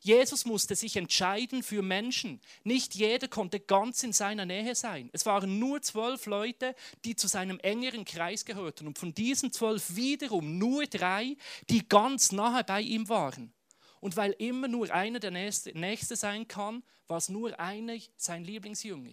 Jesus 0.00 0.44
musste 0.44 0.76
sich 0.76 0.96
entscheiden 0.96 1.62
für 1.62 1.82
Menschen. 1.82 2.40
Nicht 2.62 2.94
jeder 2.94 3.28
konnte 3.28 3.60
ganz 3.60 4.02
in 4.02 4.12
seiner 4.12 4.46
Nähe 4.46 4.74
sein. 4.74 5.10
Es 5.12 5.26
waren 5.26 5.58
nur 5.58 5.82
zwölf 5.82 6.26
Leute, 6.26 6.74
die 7.04 7.16
zu 7.16 7.28
seinem 7.28 7.58
engeren 7.60 8.04
Kreis 8.04 8.44
gehörten. 8.44 8.86
Und 8.86 8.98
von 8.98 9.14
diesen 9.14 9.52
zwölf 9.52 9.96
wiederum 9.96 10.58
nur 10.58 10.86
drei, 10.86 11.36
die 11.70 11.88
ganz 11.88 12.32
nahe 12.32 12.64
bei 12.64 12.80
ihm 12.80 13.08
waren. 13.08 13.52
Und 14.00 14.16
weil 14.16 14.32
immer 14.32 14.68
nur 14.68 14.90
einer 14.92 15.18
der 15.18 15.30
Nächste, 15.30 16.16
sein 16.16 16.46
kann, 16.46 16.82
war 17.06 17.16
es 17.16 17.30
nur 17.30 17.58
einer 17.58 17.96
sein 18.16 18.44
Lieblingsjünger. 18.44 19.12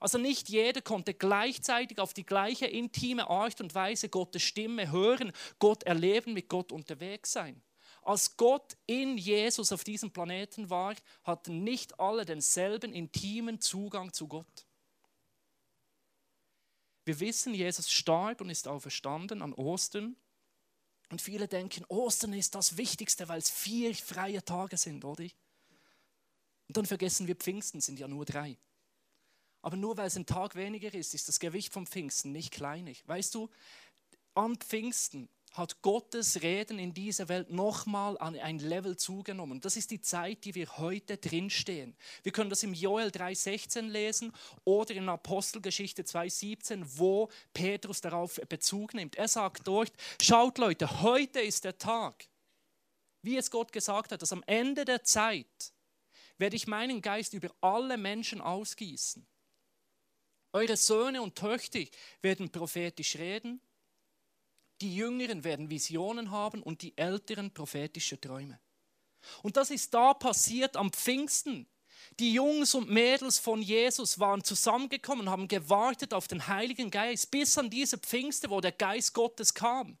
Also 0.00 0.18
nicht 0.18 0.48
jeder 0.48 0.82
konnte 0.82 1.14
gleichzeitig 1.14 1.98
auf 1.98 2.14
die 2.14 2.26
gleiche 2.26 2.66
intime 2.66 3.28
Art 3.28 3.60
und 3.60 3.74
Weise 3.74 4.08
Gottes 4.08 4.42
Stimme 4.42 4.90
hören, 4.90 5.32
Gott 5.58 5.82
erleben, 5.84 6.32
mit 6.32 6.48
Gott 6.48 6.72
unterwegs 6.72 7.32
sein. 7.32 7.62
Als 8.04 8.36
Gott 8.36 8.76
in 8.86 9.16
Jesus 9.16 9.72
auf 9.72 9.82
diesem 9.82 10.10
Planeten 10.12 10.68
war, 10.68 10.94
hatten 11.22 11.64
nicht 11.64 11.98
alle 11.98 12.26
denselben 12.26 12.92
intimen 12.92 13.60
Zugang 13.60 14.12
zu 14.12 14.28
Gott. 14.28 14.66
Wir 17.06 17.18
wissen, 17.20 17.54
Jesus 17.54 17.90
starb 17.90 18.42
und 18.42 18.50
ist 18.50 18.68
auferstanden 18.68 19.40
an 19.40 19.54
Ostern. 19.54 20.16
Und 21.10 21.22
viele 21.22 21.48
denken, 21.48 21.84
Ostern 21.88 22.34
ist 22.34 22.54
das 22.54 22.76
Wichtigste, 22.76 23.28
weil 23.28 23.38
es 23.38 23.50
vier 23.50 23.94
freie 23.94 24.44
Tage 24.44 24.76
sind, 24.76 25.04
oder? 25.04 25.24
Und 26.66 26.76
dann 26.76 26.86
vergessen 26.86 27.26
wir, 27.26 27.36
Pfingsten 27.36 27.80
sind 27.80 27.98
ja 27.98 28.08
nur 28.08 28.24
drei. 28.24 28.58
Aber 29.62 29.76
nur 29.76 29.96
weil 29.96 30.08
es 30.08 30.16
ein 30.16 30.26
Tag 30.26 30.56
weniger 30.56 30.92
ist, 30.92 31.14
ist 31.14 31.28
das 31.28 31.40
Gewicht 31.40 31.72
vom 31.72 31.86
Pfingsten 31.86 32.32
nicht 32.32 32.52
kleinig. 32.52 33.02
Weißt 33.06 33.34
du, 33.34 33.48
an 34.34 34.56
Pfingsten 34.56 35.28
hat 35.54 35.82
Gottes 35.82 36.42
Reden 36.42 36.80
in 36.80 36.92
dieser 36.92 37.28
Welt 37.28 37.50
nochmal 37.50 38.18
an 38.18 38.36
ein 38.36 38.58
Level 38.58 38.96
zugenommen. 38.96 39.60
Das 39.60 39.76
ist 39.76 39.92
die 39.92 40.00
Zeit, 40.00 40.44
die 40.44 40.54
wir 40.56 40.78
heute 40.78 41.16
drinstehen. 41.16 41.96
Wir 42.24 42.32
können 42.32 42.50
das 42.50 42.64
im 42.64 42.74
Joel 42.74 43.08
3,16 43.08 43.82
lesen 43.82 44.32
oder 44.64 44.94
in 44.94 45.08
Apostelgeschichte 45.08 46.02
2,17, 46.02 46.82
wo 46.96 47.30
Petrus 47.52 48.00
darauf 48.00 48.40
Bezug 48.48 48.94
nimmt. 48.94 49.14
Er 49.14 49.28
sagt 49.28 49.66
dort, 49.68 49.92
schaut 50.20 50.58
Leute, 50.58 51.02
heute 51.02 51.40
ist 51.40 51.62
der 51.62 51.78
Tag, 51.78 52.26
wie 53.22 53.36
es 53.36 53.50
Gott 53.50 53.72
gesagt 53.72 54.10
hat, 54.10 54.22
dass 54.22 54.32
am 54.32 54.42
Ende 54.46 54.84
der 54.84 55.04
Zeit 55.04 55.72
werde 56.36 56.56
ich 56.56 56.66
meinen 56.66 57.00
Geist 57.00 57.32
über 57.32 57.54
alle 57.60 57.96
Menschen 57.96 58.40
ausgießen. 58.40 59.24
Eure 60.52 60.76
Söhne 60.76 61.22
und 61.22 61.36
Töchter 61.36 61.84
werden 62.22 62.50
prophetisch 62.50 63.16
reden, 63.16 63.60
die 64.84 64.94
Jüngeren 64.94 65.44
werden 65.44 65.70
Visionen 65.70 66.30
haben 66.30 66.62
und 66.62 66.82
die 66.82 66.92
Älteren 66.98 67.50
prophetische 67.50 68.20
Träume. 68.20 68.60
Und 69.42 69.56
das 69.56 69.70
ist 69.70 69.94
da 69.94 70.12
passiert 70.12 70.76
am 70.76 70.92
Pfingsten. 70.92 71.66
Die 72.18 72.34
Jungs 72.34 72.74
und 72.74 72.90
Mädels 72.90 73.38
von 73.38 73.62
Jesus 73.62 74.18
waren 74.18 74.44
zusammengekommen, 74.44 75.30
haben 75.30 75.48
gewartet 75.48 76.12
auf 76.12 76.28
den 76.28 76.48
Heiligen 76.48 76.90
Geist, 76.90 77.30
bis 77.30 77.56
an 77.56 77.70
diese 77.70 77.96
Pfingste, 77.96 78.50
wo 78.50 78.60
der 78.60 78.72
Geist 78.72 79.14
Gottes 79.14 79.54
kam. 79.54 79.96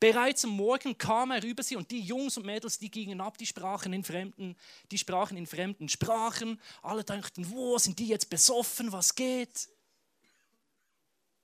Bereits 0.00 0.44
am 0.44 0.50
Morgen 0.50 0.98
kam 0.98 1.30
er 1.30 1.44
über 1.44 1.62
sie 1.62 1.76
und 1.76 1.92
die 1.92 2.00
Jungs 2.00 2.36
und 2.36 2.44
Mädels, 2.44 2.78
die 2.78 2.90
gingen 2.90 3.20
ab, 3.20 3.38
die 3.38 3.46
sprachen 3.46 3.92
in 3.92 4.02
fremden, 4.02 4.56
die 4.90 4.98
sprachen 4.98 5.36
in 5.36 5.46
fremden 5.46 5.88
Sprachen. 5.88 6.60
Alle 6.82 7.04
dachten, 7.04 7.48
wo 7.52 7.78
sind 7.78 8.00
die 8.00 8.08
jetzt 8.08 8.30
besoffen, 8.30 8.90
was 8.90 9.14
geht? 9.14 9.68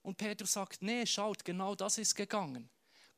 Und 0.01 0.17
Petrus 0.17 0.51
sagt, 0.51 0.81
nee, 0.81 1.05
schaut, 1.05 1.45
genau 1.45 1.73
das 1.73 1.97
ist 1.97 2.15
gegangen. 2.15 2.69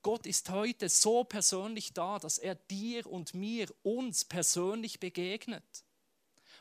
Gott 0.04 0.28
ist 0.28 0.50
heute 0.50 0.90
so 0.90 1.24
persönlich 1.24 1.94
da, 1.94 2.20
dass 2.20 2.38
er 2.38 2.56
dir 2.56 3.08
und 3.08 3.34
mir, 3.34 3.74
uns 3.84 4.26
persönlich 4.26 5.00
begegnet. 5.00 5.64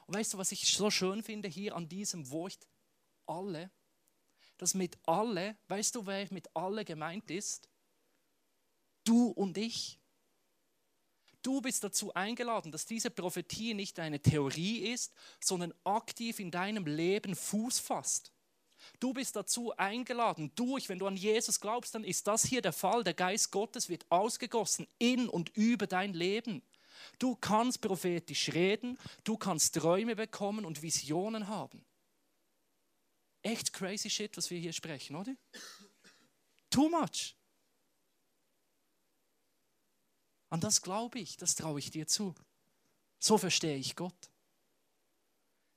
Und 0.07 0.17
weißt 0.17 0.35
du, 0.35 0.39
was 0.39 0.53
ich 0.53 0.73
so 0.73 0.91
schön 0.91 1.23
finde 1.23 1.49
hier 1.49 1.75
an 1.75 1.89
diesem 1.89 2.31
Wort? 2.31 2.67
Alle. 3.27 3.71
Das 4.59 4.75
mit 4.75 4.97
alle, 5.07 5.57
weißt 5.67 5.97
du, 5.97 6.07
wer 6.07 6.27
mit 6.33 6.55
alle 6.55 6.85
gemeint 6.85 7.31
ist? 7.31 7.69
Du 9.03 9.29
und 9.29 9.59
ich. 9.59 9.99
Du 11.43 11.61
bist 11.61 11.83
dazu 11.83 12.15
eingeladen, 12.15 12.71
dass 12.71 12.87
diese 12.87 13.11
Prophetie 13.11 13.75
nicht 13.75 13.99
eine 13.99 14.21
Theorie 14.21 14.93
ist, 14.93 15.13
sondern 15.41 15.75
aktiv 15.83 16.39
in 16.39 16.53
deinem 16.53 16.87
Leben 16.87 17.35
Fuß 17.35 17.81
fasst. 17.81 18.32
Du 19.01 19.13
bist 19.13 19.37
dazu 19.37 19.77
eingeladen. 19.77 20.53
Durch, 20.55 20.89
wenn 20.89 20.99
du 20.99 21.07
an 21.07 21.17
Jesus 21.17 21.61
glaubst, 21.61 21.95
dann 21.95 22.05
ist 22.05 22.27
das 22.27 22.45
hier 22.45 22.63
der 22.63 22.73
Fall. 22.73 23.05
Der 23.05 23.15
Geist 23.15 23.51
Gottes 23.51 23.89
wird 23.89 24.05
ausgegossen 24.11 24.87
in 24.99 25.29
und 25.29 25.51
über 25.57 25.87
dein 25.87 26.13
Leben. 26.13 26.63
Du 27.19 27.37
kannst 27.37 27.81
prophetisch 27.81 28.53
reden, 28.53 28.99
du 29.25 29.37
kannst 29.37 29.75
Träume 29.75 30.17
bekommen 30.17 30.65
und 30.65 30.83
Visionen 30.83 31.49
haben. 31.49 31.85
Echt 33.43 33.73
crazy 33.73 34.09
shit, 34.09 34.37
was 34.37 34.51
wir 34.51 34.59
hier 34.59 34.73
sprechen, 34.73 35.17
oder? 35.17 35.35
Too 36.71 36.89
much. 36.89 37.37
An 40.49 40.61
das 40.61 40.83
glaube 40.83 41.19
ich, 41.19 41.37
das 41.37 41.55
traue 41.55 41.79
ich 41.79 41.91
dir 41.91 42.07
zu. 42.07 42.35
So 43.19 43.39
verstehe 43.39 43.77
ich 43.77 43.97
Gott. 43.97 44.31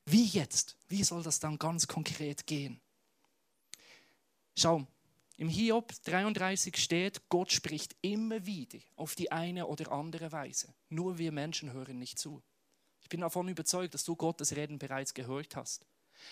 Wie 0.06 0.26
jetzt? 0.26 0.78
Wie 0.88 1.04
soll 1.04 1.24
das 1.24 1.40
dann 1.40 1.58
ganz 1.58 1.88
konkret 1.88 2.46
gehen? 2.46 2.80
Schau, 4.58 4.88
im 5.38 5.50
Hiob 5.50 5.92
33 6.06 6.78
steht, 6.78 7.28
Gott 7.28 7.52
spricht 7.52 7.96
immer 8.02 8.46
wieder 8.46 8.80
auf 8.96 9.16
die 9.16 9.32
eine 9.32 9.68
oder 9.68 9.92
andere 9.92 10.32
Weise. 10.32 10.74
Nur 10.88 11.18
wir 11.18 11.34
Menschen 11.34 11.74
hören 11.74 12.00
nicht 12.00 12.18
zu. 12.18 12.42
Ich 13.02 13.10
bin 13.10 13.20
davon 13.20 13.50
überzeugt, 13.50 13.94
dass 13.94 14.06
du 14.06 14.16
Gottes 14.16 14.56
Reden 14.56 14.80
bereits 14.80 15.14
gehört 15.14 15.58
hast. 15.58 15.86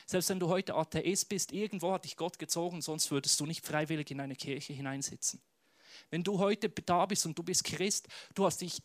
Selbst 0.05 0.29
wenn 0.29 0.39
du 0.39 0.47
heute 0.47 0.75
Atheist 0.75 1.27
bist, 1.27 1.51
irgendwo 1.51 1.91
hat 1.91 2.05
dich 2.05 2.15
Gott 2.15 2.39
gezogen, 2.39 2.81
sonst 2.81 3.12
würdest 3.12 3.38
du 3.41 3.45
nicht 3.45 3.65
freiwillig 3.65 4.09
in 4.12 4.21
eine 4.21 4.38
Kirche 4.38 4.71
hineinsitzen. 4.71 5.41
Wenn 6.09 6.23
du 6.23 6.39
heute 6.39 6.69
da 6.69 7.05
bist 7.05 7.25
und 7.25 7.38
du 7.38 7.43
bist 7.43 7.65
Christ, 7.65 8.07
du 8.33 8.45
hast 8.45 8.62
dich 8.62 8.81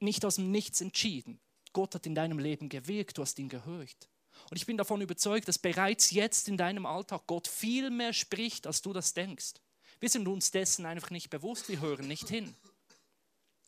nicht 0.00 0.24
aus 0.24 0.36
dem 0.36 0.50
Nichts 0.50 0.80
entschieden. 0.80 1.40
Gott 1.72 1.94
hat 1.94 2.06
in 2.06 2.16
deinem 2.16 2.40
Leben 2.40 2.68
gewirkt, 2.68 3.16
du 3.16 3.22
hast 3.22 3.38
ihn 3.38 3.48
gehört. 3.48 4.08
Und 4.50 4.56
ich 4.56 4.66
bin 4.66 4.76
davon 4.76 5.00
überzeugt, 5.00 5.48
dass 5.48 5.58
bereits 5.58 6.10
jetzt 6.10 6.48
in 6.48 6.56
deinem 6.56 6.86
Alltag 6.86 7.22
Gott 7.26 7.48
viel 7.48 7.90
mehr 7.90 8.12
spricht, 8.12 8.66
als 8.66 8.82
du 8.82 8.92
das 8.92 9.14
denkst. 9.14 9.54
Wir 10.00 10.08
sind 10.08 10.28
uns 10.28 10.50
dessen 10.50 10.86
einfach 10.86 11.10
nicht 11.10 11.30
bewusst, 11.30 11.68
wir 11.68 11.80
hören 11.80 12.06
nicht 12.06 12.28
hin. 12.28 12.54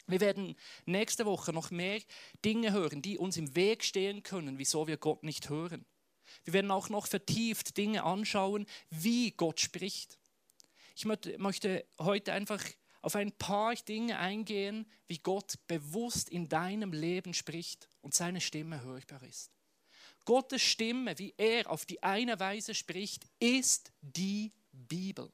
Wir 0.06 0.20
werden 0.20 0.56
nächste 0.86 1.26
Woche 1.26 1.52
noch 1.52 1.70
mehr 1.70 2.00
Dinge 2.44 2.72
hören, 2.72 3.02
die 3.02 3.18
uns 3.18 3.36
im 3.36 3.54
Weg 3.54 3.84
stehen 3.84 4.22
können, 4.22 4.58
wieso 4.58 4.86
wir 4.86 4.96
Gott 4.96 5.22
nicht 5.22 5.50
hören. 5.50 5.84
Wir 6.44 6.54
werden 6.54 6.70
auch 6.70 6.88
noch 6.88 7.06
vertieft 7.06 7.76
Dinge 7.76 8.04
anschauen, 8.04 8.66
wie 8.90 9.32
Gott 9.32 9.60
spricht. 9.60 10.18
Ich 10.96 11.04
möchte 11.04 11.84
heute 11.98 12.32
einfach 12.32 12.64
auf 13.02 13.16
ein 13.16 13.32
paar 13.32 13.74
Dinge 13.74 14.18
eingehen, 14.18 14.90
wie 15.06 15.18
Gott 15.18 15.54
bewusst 15.66 16.28
in 16.28 16.48
deinem 16.48 16.92
Leben 16.92 17.34
spricht 17.34 17.88
und 18.00 18.14
seine 18.14 18.40
Stimme 18.40 18.82
hörbar 18.82 19.22
ist. 19.22 19.57
Gottes 20.28 20.60
Stimme, 20.60 21.18
wie 21.18 21.32
er 21.38 21.70
auf 21.70 21.86
die 21.86 22.02
eine 22.02 22.38
Weise 22.38 22.74
spricht, 22.74 23.24
ist 23.40 23.90
die 24.02 24.52
Bibel. 24.72 25.32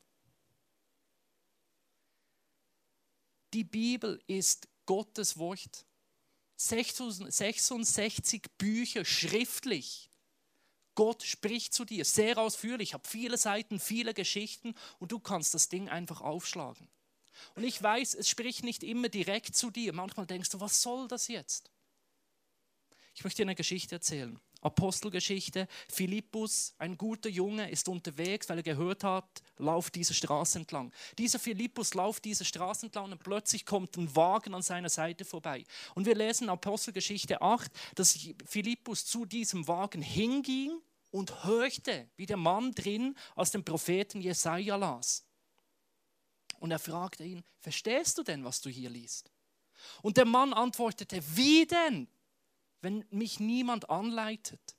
Die 3.52 3.64
Bibel 3.64 4.22
ist 4.28 4.68
Gottes 4.87 5.37
Wort. 5.37 5.85
66 6.54 8.46
Bücher 8.57 9.04
schriftlich. 9.04 10.11
Gott 10.94 11.24
spricht 11.24 11.74
zu 11.74 11.85
dir 11.85 12.04
sehr 12.04 12.38
ausführlich, 12.38 12.90
ich 12.90 12.94
habe 12.94 13.09
viele 13.09 13.37
Seiten, 13.37 13.80
viele 13.80 14.14
Geschichten 14.14 14.76
und 15.00 15.11
du 15.11 15.18
kannst 15.18 15.54
das 15.54 15.68
Ding 15.68 15.88
einfach 15.88 16.20
aufschlagen. 16.20 16.88
Und 17.57 17.64
ich 17.64 17.83
weiß, 17.83 18.14
es 18.14 18.28
spricht 18.28 18.62
nicht 18.62 18.85
immer 18.85 19.09
direkt 19.09 19.57
zu 19.57 19.72
dir. 19.72 19.92
Manchmal 19.92 20.26
denkst 20.26 20.50
du, 20.50 20.61
was 20.61 20.80
soll 20.80 21.09
das 21.09 21.26
jetzt? 21.26 21.72
Ich 23.16 23.24
möchte 23.24 23.38
dir 23.38 23.46
eine 23.46 23.57
Geschichte 23.57 23.96
erzählen. 23.96 24.38
Apostelgeschichte. 24.64 25.68
Philippus, 25.88 26.74
ein 26.79 26.96
guter 26.96 27.29
Junge, 27.29 27.70
ist 27.70 27.88
unterwegs, 27.88 28.48
weil 28.48 28.59
er 28.59 28.62
gehört 28.62 29.05
hat, 29.05 29.42
lauf 29.59 29.90
diese 29.90 30.14
Straße 30.14 30.59
entlang. 30.59 30.92
Dieser 31.18 31.38
Philippus 31.38 31.94
lauft 31.94 32.24
diese 32.24 32.44
Straße 32.44 32.87
entlang 32.87 33.12
und 33.12 33.22
plötzlich 33.22 33.66
kommt 33.66 33.96
ein 33.96 34.14
Wagen 34.16 34.55
an 34.55 34.62
seiner 34.62 34.88
Seite 34.88 35.24
vorbei. 35.24 35.64
Und 35.94 36.07
wir 36.07 36.14
lesen 36.14 36.48
Apostelgeschichte 36.48 37.42
8, 37.42 37.70
dass 37.94 38.18
Philippus 38.46 39.05
zu 39.05 39.27
diesem 39.27 39.68
Wagen 39.68 40.03
hinging 40.03 40.81
und 41.11 41.44
hörte, 41.44 42.09
wie 42.16 42.27
der 42.27 42.38
Mann 42.38 42.72
drin 42.72 43.16
aus 43.37 43.50
dem 43.50 43.64
Propheten 43.64 44.20
Jesaja 44.20 44.77
las. 44.77 45.24
Und 46.59 46.70
er 46.70 46.79
fragte 46.79 47.22
ihn: 47.22 47.44
Verstehst 47.61 48.16
du 48.16 48.22
denn, 48.22 48.44
was 48.44 48.61
du 48.62 48.70
hier 48.70 48.88
liest? 48.88 49.31
Und 50.00 50.16
der 50.16 50.24
Mann 50.24 50.55
antwortete: 50.55 51.22
Wie 51.37 51.66
denn? 51.66 52.09
Wenn 52.85 53.05
mich 53.11 53.40
niemand 53.40 53.90
anleitet. 53.90 54.77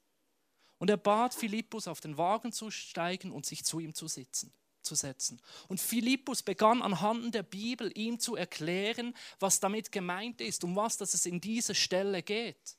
Und 0.77 0.89
er 0.89 0.97
bat 0.97 1.33
Philippus, 1.33 1.87
auf 1.87 1.99
den 1.99 2.17
Wagen 2.17 2.51
zu 2.51 2.71
steigen 2.71 3.31
und 3.31 3.45
sich 3.45 3.65
zu 3.65 3.79
ihm 3.79 3.93
zu 3.93 4.07
sitzen. 4.07 4.53
zu 4.81 4.93
setzen. 4.93 5.41
Und 5.67 5.81
Philippus 5.81 6.43
begann 6.43 6.83
anhand 6.83 7.33
der 7.33 7.41
Bibel 7.41 7.91
ihm 7.97 8.19
zu 8.19 8.35
erklären, 8.35 9.15
was 9.39 9.59
damit 9.59 9.91
gemeint 9.91 10.41
ist, 10.41 10.63
um 10.63 10.75
was 10.75 10.97
dass 10.97 11.15
es 11.15 11.25
in 11.25 11.41
dieser 11.41 11.73
Stelle 11.73 12.21
geht. 12.21 12.77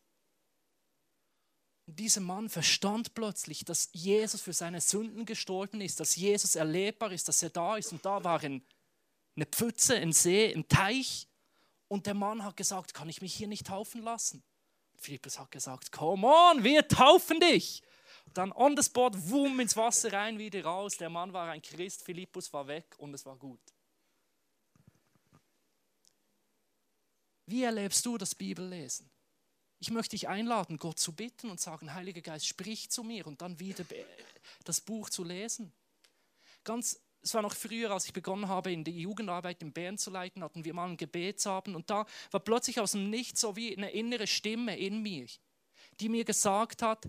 Und 1.87 1.99
dieser 1.99 2.21
Mann 2.21 2.49
verstand 2.49 3.15
plötzlich, 3.15 3.65
dass 3.65 3.89
Jesus 3.93 4.41
für 4.41 4.53
seine 4.53 4.81
Sünden 4.81 5.25
gestorben 5.25 5.81
ist, 5.81 5.99
dass 5.99 6.15
Jesus 6.15 6.55
erlebbar 6.55 7.11
ist, 7.11 7.27
dass 7.27 7.43
er 7.43 7.51
da 7.51 7.77
ist. 7.77 7.91
Und 7.91 8.05
da 8.05 8.23
war 8.23 8.41
ein, 8.41 8.65
eine 9.35 9.47
Pfütze, 9.47 9.97
ein 9.97 10.13
See, 10.13 10.53
ein 10.55 10.69
Teich. 10.69 11.27
Und 11.89 12.07
der 12.07 12.15
Mann 12.15 12.45
hat 12.45 12.57
gesagt, 12.57 12.95
kann 12.95 13.09
ich 13.09 13.21
mich 13.21 13.35
hier 13.35 13.49
nicht 13.49 13.67
taufen 13.67 14.03
lassen? 14.03 14.45
Philippus 15.07 15.39
hat 15.39 15.53
gesagt, 15.53 15.93
come 15.93 16.27
on, 16.27 16.65
wir 16.65 16.87
taufen 16.89 17.39
dich. 17.39 17.81
Dann 18.35 18.51
on 18.51 18.77
the 18.77 18.83
spot, 18.83 19.13
wumm, 19.15 19.61
ins 19.61 19.77
Wasser 19.77 20.13
rein, 20.13 20.37
wieder 20.37 20.65
raus. 20.65 20.97
Der 20.97 21.09
Mann 21.09 21.33
war 21.33 21.49
ein 21.49 21.63
Christ, 21.63 22.03
Philippus 22.03 22.53
war 22.53 22.67
weg 22.67 22.97
und 22.99 23.15
es 23.15 23.25
war 23.25 23.37
gut. 23.37 23.61
Wie 27.47 27.63
erlebst 27.63 28.05
du 28.05 28.19
das 28.19 28.35
Bibellesen? 28.35 29.09
Ich 29.79 29.93
möchte 29.93 30.17
dich 30.17 30.27
einladen, 30.27 30.77
Gott 30.77 30.99
zu 30.99 31.13
bitten 31.13 31.51
und 31.51 31.61
sagen, 31.61 31.95
Heiliger 31.95 32.21
Geist, 32.23 32.49
sprich 32.49 32.91
zu 32.91 33.05
mir 33.05 33.29
und 33.29 33.41
dann 33.43 33.61
wieder 33.61 33.85
das 34.65 34.81
Buch 34.81 35.09
zu 35.09 35.23
lesen. 35.23 35.73
Ganz, 36.65 37.01
es 37.27 37.35
war 37.35 37.43
noch 37.43 37.55
früher, 37.55 37.91
als 37.91 38.05
ich 38.05 38.13
begonnen 38.13 38.47
habe, 38.47 38.73
in 38.73 38.85
die 38.85 39.01
Jugendarbeit 39.01 39.61
in 39.61 39.73
Bern 39.73 39.99
zu 39.99 40.11
leiten, 40.11 40.45
hatten 40.45 40.65
wir 40.65 40.73
mal 40.73 40.85
einen 40.85 40.97
Gebetsabend 40.97 41.75
und 41.75 41.91
da 41.91 42.07
war 42.31 42.41
plötzlich 42.41 42.79
aus 42.79 42.93
dem 42.93 43.11
Nichts 43.11 43.41
so 43.41 43.57
wie 43.57 43.77
eine 43.77 43.91
innere 43.91 44.29
Stimme 44.29 44.79
in 44.79 45.03
mir, 45.03 45.27
die 45.99 46.09
mir 46.09 46.25
gesagt 46.25 46.83
hat, 46.83 47.09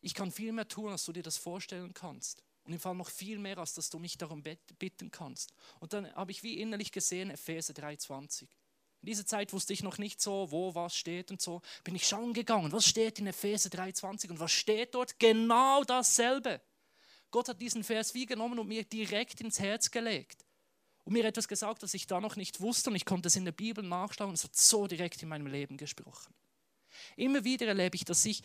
ich 0.00 0.14
kann 0.14 0.30
viel 0.30 0.52
mehr 0.52 0.68
tun, 0.68 0.90
als 0.90 1.04
du 1.04 1.12
dir 1.12 1.24
das 1.24 1.38
vorstellen 1.38 1.92
kannst. 1.92 2.44
Und 2.62 2.72
im 2.72 2.78
Fall 2.78 2.94
noch 2.94 3.08
viel 3.08 3.38
mehr, 3.38 3.58
als 3.58 3.74
dass 3.74 3.90
du 3.90 3.98
mich 3.98 4.16
darum 4.16 4.44
bitten 4.44 5.10
kannst. 5.10 5.52
Und 5.80 5.92
dann 5.92 6.14
habe 6.14 6.30
ich 6.30 6.44
wie 6.44 6.60
innerlich 6.60 6.92
gesehen, 6.92 7.30
Epheser 7.30 7.74
3,20. 7.74 8.42
In 8.42 9.06
dieser 9.06 9.26
Zeit 9.26 9.52
wusste 9.52 9.72
ich 9.72 9.82
noch 9.82 9.98
nicht 9.98 10.20
so, 10.20 10.52
wo 10.52 10.74
was 10.76 10.94
steht 10.94 11.32
und 11.32 11.40
so. 11.40 11.62
Bin 11.82 11.96
ich 11.96 12.06
schauen 12.06 12.32
gegangen, 12.32 12.70
was 12.70 12.86
steht 12.86 13.18
in 13.18 13.26
Epheser 13.26 13.70
3,20 13.70 14.30
und 14.30 14.38
was 14.38 14.52
steht 14.52 14.94
dort? 14.94 15.18
Genau 15.18 15.82
dasselbe. 15.82 16.60
Gott 17.30 17.48
hat 17.48 17.60
diesen 17.60 17.84
Vers 17.84 18.14
wie 18.14 18.26
genommen 18.26 18.58
und 18.58 18.68
mir 18.68 18.84
direkt 18.84 19.40
ins 19.40 19.60
Herz 19.60 19.90
gelegt. 19.90 20.44
Und 21.04 21.14
mir 21.14 21.24
etwas 21.24 21.48
gesagt, 21.48 21.82
das 21.82 21.94
ich 21.94 22.06
da 22.06 22.20
noch 22.20 22.36
nicht 22.36 22.60
wusste 22.60 22.90
und 22.90 22.96
ich 22.96 23.04
konnte 23.04 23.28
es 23.28 23.36
in 23.36 23.44
der 23.44 23.52
Bibel 23.52 23.82
nachschauen 23.82 24.30
und 24.30 24.34
es 24.34 24.44
hat 24.44 24.54
so 24.56 24.86
direkt 24.86 25.22
in 25.22 25.28
meinem 25.28 25.46
Leben 25.46 25.76
gesprochen. 25.76 26.34
Immer 27.16 27.44
wieder 27.44 27.66
erlebe 27.66 27.96
ich, 27.96 28.04
dass 28.04 28.24
ich 28.24 28.42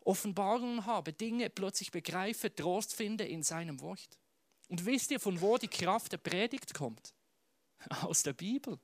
Offenbarungen 0.00 0.86
habe, 0.86 1.12
Dinge 1.12 1.50
plötzlich 1.50 1.90
begreife, 1.90 2.54
Trost 2.54 2.94
finde 2.94 3.24
in 3.24 3.42
seinem 3.42 3.80
Wort. 3.80 4.18
Und 4.68 4.86
wisst 4.86 5.10
ihr, 5.10 5.20
von 5.20 5.40
wo 5.40 5.58
die 5.58 5.68
Kraft 5.68 6.12
der 6.12 6.18
Predigt 6.18 6.74
kommt? 6.74 7.14
Aus 8.02 8.22
der 8.22 8.32
Bibel. 8.32 8.78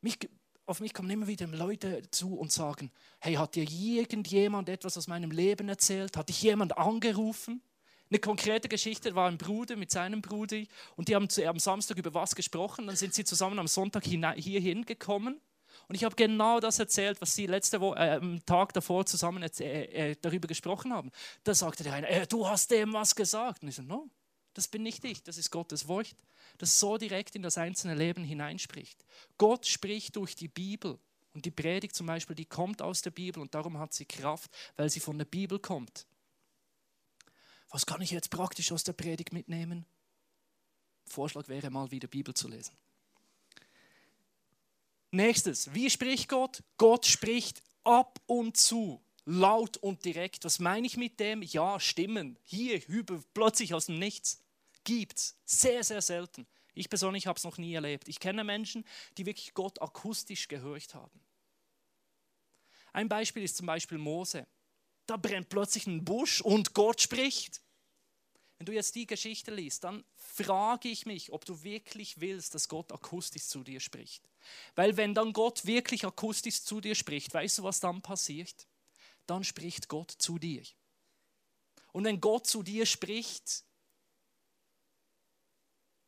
Mich, 0.00 0.18
auf 0.66 0.80
mich 0.80 0.92
kommen 0.92 1.10
immer 1.10 1.26
wieder 1.26 1.46
Leute 1.46 2.02
zu 2.10 2.36
und 2.36 2.50
sagen, 2.52 2.90
hey, 3.20 3.34
hat 3.34 3.54
dir 3.54 3.68
irgendjemand 3.68 4.68
etwas 4.68 4.96
aus 4.96 5.06
meinem 5.06 5.30
Leben 5.30 5.68
erzählt? 5.68 6.16
Hat 6.16 6.28
dich 6.28 6.42
jemand 6.42 6.76
angerufen? 6.76 7.62
Eine 8.12 8.18
konkrete 8.18 8.68
Geschichte 8.68 9.14
war 9.14 9.26
ein 9.26 9.38
Bruder 9.38 9.74
mit 9.74 9.90
seinem 9.90 10.20
Bruder 10.20 10.64
und 10.96 11.08
die 11.08 11.14
haben 11.14 11.28
am 11.46 11.58
Samstag 11.58 11.96
über 11.96 12.12
was 12.12 12.34
gesprochen. 12.34 12.86
Dann 12.86 12.94
sind 12.94 13.14
sie 13.14 13.24
zusammen 13.24 13.58
am 13.58 13.66
Sonntag 13.66 14.04
hierhin 14.04 14.84
gekommen 14.84 15.40
und 15.88 15.94
ich 15.94 16.04
habe 16.04 16.14
genau 16.14 16.60
das 16.60 16.78
erzählt, 16.78 17.22
was 17.22 17.34
sie 17.34 17.46
letzte 17.46 17.80
Woche, 17.80 17.98
äh, 17.98 18.10
am 18.16 18.44
Tag 18.44 18.74
davor 18.74 19.06
zusammen 19.06 19.42
äh, 19.42 20.10
äh, 20.10 20.16
darüber 20.20 20.46
gesprochen 20.46 20.92
haben. 20.92 21.10
Da 21.42 21.54
sagte 21.54 21.84
der 21.84 21.94
eine, 21.94 22.06
äh, 22.06 22.26
du 22.26 22.46
hast 22.46 22.70
dem 22.70 22.92
was 22.92 23.14
gesagt. 23.14 23.62
Und 23.62 23.70
ich 23.70 23.76
so, 23.76 23.82
no, 23.82 24.10
das 24.52 24.68
bin 24.68 24.82
nicht 24.82 25.02
ich, 25.06 25.22
das 25.22 25.38
ist 25.38 25.50
Gottes 25.50 25.88
Wort, 25.88 26.14
das 26.58 26.78
so 26.78 26.98
direkt 26.98 27.34
in 27.34 27.40
das 27.40 27.56
einzelne 27.56 27.94
Leben 27.94 28.24
hineinspricht. 28.24 29.06
Gott 29.38 29.66
spricht 29.66 30.16
durch 30.16 30.36
die 30.36 30.48
Bibel. 30.48 30.98
Und 31.32 31.46
die 31.46 31.50
Predigt 31.50 31.94
zum 31.94 32.06
Beispiel, 32.06 32.36
die 32.36 32.44
kommt 32.44 32.82
aus 32.82 33.00
der 33.00 33.10
Bibel 33.10 33.40
und 33.40 33.54
darum 33.54 33.78
hat 33.78 33.94
sie 33.94 34.04
Kraft, 34.04 34.50
weil 34.76 34.90
sie 34.90 35.00
von 35.00 35.16
der 35.16 35.24
Bibel 35.24 35.58
kommt. 35.58 36.06
Was 37.72 37.86
kann 37.86 38.02
ich 38.02 38.10
jetzt 38.10 38.30
praktisch 38.30 38.70
aus 38.70 38.84
der 38.84 38.92
Predigt 38.92 39.32
mitnehmen? 39.32 39.86
Vorschlag 41.06 41.48
wäre 41.48 41.70
mal 41.70 41.90
wieder 41.90 42.06
Bibel 42.06 42.34
zu 42.34 42.46
lesen. 42.46 42.76
Nächstes, 45.10 45.72
wie 45.74 45.90
spricht 45.90 46.28
Gott? 46.28 46.62
Gott 46.76 47.06
spricht 47.06 47.62
ab 47.82 48.20
und 48.26 48.56
zu, 48.56 49.02
laut 49.24 49.78
und 49.78 50.04
direkt. 50.04 50.44
Was 50.44 50.58
meine 50.58 50.86
ich 50.86 50.96
mit 50.96 51.18
dem? 51.18 51.42
Ja, 51.42 51.80
Stimmen. 51.80 52.38
Hier, 52.44 52.86
über, 52.88 53.22
plötzlich 53.34 53.74
aus 53.74 53.86
dem 53.86 53.98
Nichts. 53.98 54.42
Gibt's. 54.84 55.36
Sehr, 55.44 55.82
sehr 55.82 56.02
selten. 56.02 56.46
Ich 56.74 56.90
persönlich 56.90 57.26
habe 57.26 57.38
es 57.38 57.44
noch 57.44 57.56
nie 57.56 57.74
erlebt. 57.74 58.06
Ich 58.08 58.20
kenne 58.20 58.44
Menschen, 58.44 58.84
die 59.16 59.26
wirklich 59.26 59.54
Gott 59.54 59.80
akustisch 59.80 60.48
gehört 60.48 60.94
haben. 60.94 61.20
Ein 62.92 63.08
Beispiel 63.08 63.42
ist 63.42 63.56
zum 63.56 63.66
Beispiel 63.66 63.98
Mose. 63.98 64.46
Da 65.06 65.16
brennt 65.16 65.48
plötzlich 65.48 65.86
ein 65.86 66.04
Busch 66.04 66.40
und 66.40 66.74
Gott 66.74 67.00
spricht. 67.00 67.60
Wenn 68.58 68.66
du 68.66 68.72
jetzt 68.72 68.94
die 68.94 69.06
Geschichte 69.06 69.52
liest, 69.52 69.82
dann 69.82 70.04
frage 70.14 70.88
ich 70.88 71.04
mich, 71.04 71.32
ob 71.32 71.44
du 71.44 71.64
wirklich 71.64 72.20
willst, 72.20 72.54
dass 72.54 72.68
Gott 72.68 72.92
akustisch 72.92 73.46
zu 73.46 73.64
dir 73.64 73.80
spricht. 73.80 74.28
Weil 74.76 74.96
wenn 74.96 75.14
dann 75.14 75.32
Gott 75.32 75.66
wirklich 75.66 76.06
akustisch 76.06 76.62
zu 76.62 76.80
dir 76.80 76.94
spricht, 76.94 77.34
weißt 77.34 77.58
du, 77.58 77.62
was 77.64 77.80
dann 77.80 78.02
passiert? 78.02 78.68
Dann 79.26 79.42
spricht 79.42 79.88
Gott 79.88 80.12
zu 80.12 80.38
dir. 80.38 80.62
Und 81.92 82.04
wenn 82.04 82.20
Gott 82.20 82.46
zu 82.46 82.62
dir 82.62 82.86
spricht, 82.86 83.64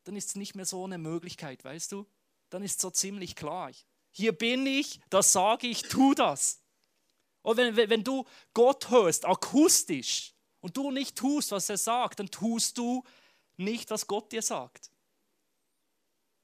dann 0.04 0.16
ist 0.16 0.30
es 0.30 0.36
nicht 0.36 0.54
mehr 0.54 0.66
so 0.66 0.84
eine 0.84 0.98
Möglichkeit, 0.98 1.64
weißt 1.64 1.92
du? 1.92 2.06
Dann 2.50 2.62
ist 2.62 2.76
es 2.76 2.82
so 2.82 2.90
ziemlich 2.90 3.34
klar. 3.34 3.72
Hier 4.12 4.32
bin 4.32 4.64
ich, 4.66 5.00
das 5.10 5.32
sage 5.32 5.66
ich, 5.66 5.82
tu 5.82 6.14
das. 6.14 6.60
Und 7.44 7.56
wenn, 7.56 7.76
wenn 7.76 8.02
du 8.02 8.24
Gott 8.52 8.90
hörst, 8.90 9.24
akustisch, 9.24 10.34
und 10.64 10.78
du 10.78 10.90
nicht 10.90 11.14
tust, 11.14 11.50
was 11.50 11.68
er 11.68 11.76
sagt, 11.76 12.20
dann 12.20 12.30
tust 12.30 12.78
du 12.78 13.04
nicht, 13.58 13.90
was 13.90 14.06
Gott 14.06 14.32
dir 14.32 14.40
sagt. 14.40 14.90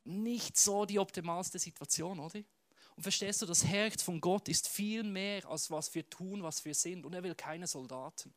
Nicht 0.04 0.58
so 0.58 0.84
die 0.84 0.98
optimalste 0.98 1.58
Situation, 1.58 2.20
oder? 2.20 2.40
Und 2.96 3.02
verstehst 3.02 3.40
du, 3.40 3.46
das 3.46 3.64
Herz 3.64 4.02
von 4.02 4.20
Gott 4.20 4.50
ist 4.50 4.68
viel 4.68 5.04
mehr, 5.04 5.46
als 5.46 5.70
was 5.70 5.94
wir 5.94 6.06
tun, 6.10 6.42
was 6.42 6.62
wir 6.66 6.74
sind. 6.74 7.06
Und 7.06 7.14
er 7.14 7.22
will 7.22 7.34
keine 7.34 7.66
Soldaten. 7.66 8.34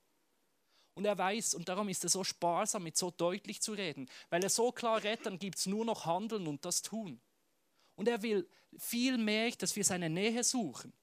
Und 0.94 1.04
er 1.04 1.18
weiß, 1.18 1.54
und 1.56 1.68
darum 1.68 1.90
ist 1.90 2.06
er 2.06 2.10
so 2.10 2.24
sparsam, 2.24 2.84
mit 2.84 2.96
so 2.96 3.12
deutlich 3.12 3.62
zu 3.62 3.74
reden. 3.74 4.10
Weil 4.30 4.42
er 4.42 4.50
so 4.50 4.72
klar 4.72 5.04
redet, 5.04 5.26
dann 5.26 5.38
gibt 5.38 5.58
es 5.58 5.66
nur 5.66 5.84
noch 5.84 6.06
Handeln 6.06 6.48
und 6.48 6.64
das 6.64 6.82
Tun. 6.82 7.20
Und 7.96 8.08
er 8.08 8.22
will 8.22 8.48
viel 8.78 9.18
mehr, 9.18 9.52
dass 9.52 9.76
wir 9.76 9.84
seine 9.84 10.10
Nähe 10.10 10.46
suchen. 10.46 10.94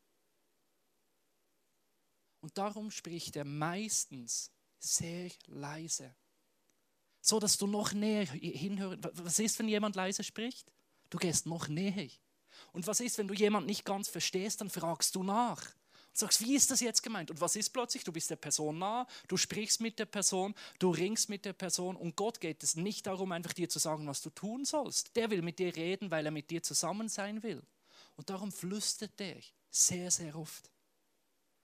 Und 2.41 2.57
darum 2.57 2.91
spricht 2.91 3.37
er 3.37 3.45
meistens 3.45 4.51
sehr 4.79 5.31
leise. 5.47 6.15
So 7.21 7.39
dass 7.39 7.59
du 7.59 7.67
noch 7.67 7.93
näher 7.93 8.25
hinhören. 8.25 9.01
Was 9.15 9.39
ist, 9.39 9.59
wenn 9.59 9.69
jemand 9.69 9.95
leise 9.95 10.25
spricht? 10.25 10.73
Du 11.11 11.19
gehst 11.19 11.47
noch 11.47 11.69
näher. 11.69 12.09
Und 12.73 12.87
was 12.87 13.01
ist, 13.01 13.19
wenn 13.19 13.29
du 13.29 13.35
jemand 13.35 13.67
nicht 13.67 13.85
ganz 13.85 14.09
verstehst, 14.09 14.61
dann 14.61 14.71
fragst 14.71 15.15
du 15.15 15.23
nach. 15.23 15.63
Und 15.63 16.19
sagst, 16.19 16.41
wie 16.41 16.57
ist 16.57 16.71
das 16.71 16.81
jetzt 16.81 17.03
gemeint? 17.03 17.31
Und 17.31 17.41
was 17.41 17.57
ist 17.57 17.71
plötzlich? 17.71 18.05
Du 18.05 18.13
bist 18.13 18.31
der 18.31 18.37
Person 18.37 18.79
nah, 18.79 19.07
du 19.29 19.37
sprichst 19.37 19.81
mit 19.81 19.99
der 19.99 20.07
Person, 20.07 20.55
du 20.79 20.91
ringst 20.91 21.29
mit 21.29 21.45
der 21.45 21.53
Person 21.53 21.95
und 21.95 22.17
Gott 22.17 22.41
geht 22.41 22.63
es 22.65 22.75
nicht 22.75 23.07
darum, 23.07 23.31
einfach 23.31 23.53
dir 23.53 23.69
zu 23.69 23.79
sagen, 23.79 24.09
was 24.09 24.21
du 24.21 24.31
tun 24.31 24.65
sollst. 24.65 25.15
Der 25.15 25.31
will 25.31 25.43
mit 25.43 25.59
dir 25.59 25.75
reden, 25.77 26.11
weil 26.11 26.27
er 26.27 26.33
mit 26.33 26.51
dir 26.51 26.63
zusammen 26.63 27.09
sein 27.09 27.43
will. 27.43 27.63
Und 28.17 28.29
darum 28.29 28.51
flüstert 28.51 29.21
er 29.21 29.41
sehr, 29.71 30.11
sehr 30.11 30.35
oft. 30.37 30.71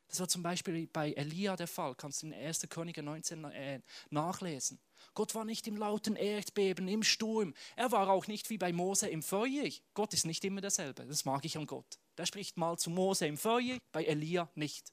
Das 0.08 0.20
war 0.20 0.28
zum 0.28 0.42
Beispiel 0.42 0.86
bei 0.86 1.12
Elia 1.12 1.56
der 1.56 1.66
Fall, 1.66 1.94
kannst 1.94 2.22
du 2.22 2.26
in 2.26 2.34
1. 2.34 2.68
Könige 2.68 3.02
19 3.02 3.44
äh, 3.44 3.80
nachlesen. 4.10 4.78
Gott 5.14 5.34
war 5.34 5.44
nicht 5.44 5.66
im 5.66 5.76
lauten 5.76 6.16
Erdbeben, 6.16 6.88
im 6.88 7.02
Sturm. 7.02 7.54
Er 7.74 7.90
war 7.90 8.08
auch 8.10 8.26
nicht 8.26 8.48
wie 8.50 8.58
bei 8.58 8.72
Mose 8.72 9.08
im 9.08 9.22
Feuer. 9.22 9.68
Gott 9.94 10.14
ist 10.14 10.26
nicht 10.26 10.44
immer 10.44 10.60
derselbe. 10.60 11.06
Das 11.06 11.24
mag 11.24 11.44
ich 11.44 11.58
an 11.58 11.66
Gott. 11.66 11.98
Der 12.16 12.26
spricht 12.26 12.56
mal 12.56 12.78
zu 12.78 12.90
Mose 12.90 13.26
im 13.26 13.36
Feuer, 13.36 13.78
bei 13.92 14.04
Elia 14.04 14.48
nicht 14.54 14.92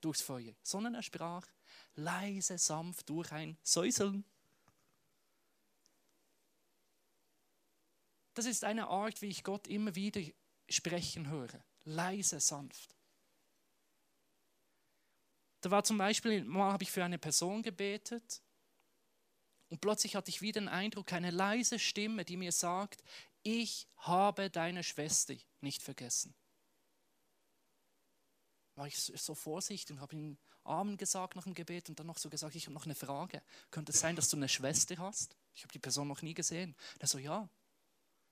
durchs 0.00 0.22
Feuer, 0.22 0.54
sondern 0.62 0.94
er 0.94 1.02
sprach 1.02 1.46
leise, 1.94 2.58
sanft 2.58 3.08
durch 3.08 3.32
ein 3.32 3.58
Säuseln. 3.62 4.24
Das 8.34 8.46
ist 8.46 8.64
eine 8.64 8.88
Art, 8.88 9.20
wie 9.22 9.28
ich 9.28 9.44
Gott 9.44 9.66
immer 9.66 9.94
wieder 9.94 10.20
sprechen 10.68 11.28
höre. 11.28 11.62
Leise, 11.84 12.40
sanft. 12.40 12.96
Da 15.60 15.70
war 15.70 15.84
zum 15.84 15.98
Beispiel, 15.98 16.44
mal 16.44 16.72
habe 16.72 16.82
ich 16.82 16.90
für 16.90 17.04
eine 17.04 17.18
Person 17.18 17.62
gebetet 17.62 18.42
und 19.68 19.80
plötzlich 19.80 20.16
hatte 20.16 20.30
ich 20.30 20.42
wieder 20.42 20.60
den 20.60 20.68
Eindruck, 20.68 21.12
eine 21.12 21.30
leise 21.30 21.78
Stimme, 21.78 22.24
die 22.24 22.36
mir 22.36 22.52
sagt, 22.52 23.02
ich 23.42 23.86
habe 23.96 24.50
deine 24.50 24.82
Schwester 24.82 25.34
nicht 25.60 25.82
vergessen. 25.82 26.34
war 28.74 28.86
ich 28.86 28.98
so 28.98 29.34
vorsichtig 29.34 29.92
und 29.92 30.00
habe 30.00 30.16
ihm 30.16 30.38
Amen 30.64 30.96
gesagt 30.96 31.36
nach 31.36 31.44
dem 31.44 31.54
Gebet 31.54 31.88
und 31.88 31.98
dann 31.98 32.06
noch 32.06 32.18
so 32.18 32.30
gesagt, 32.30 32.54
ich 32.54 32.64
habe 32.64 32.74
noch 32.74 32.84
eine 32.84 32.94
Frage. 32.94 33.42
Könnte 33.70 33.92
es 33.92 34.00
sein, 34.00 34.16
dass 34.16 34.28
du 34.28 34.36
eine 34.36 34.48
Schwester 34.48 34.96
hast? 34.98 35.36
Ich 35.54 35.62
habe 35.62 35.72
die 35.72 35.78
Person 35.78 36.08
noch 36.08 36.22
nie 36.22 36.34
gesehen. 36.34 36.74
Er 36.98 37.06
so, 37.06 37.18
ja. 37.18 37.48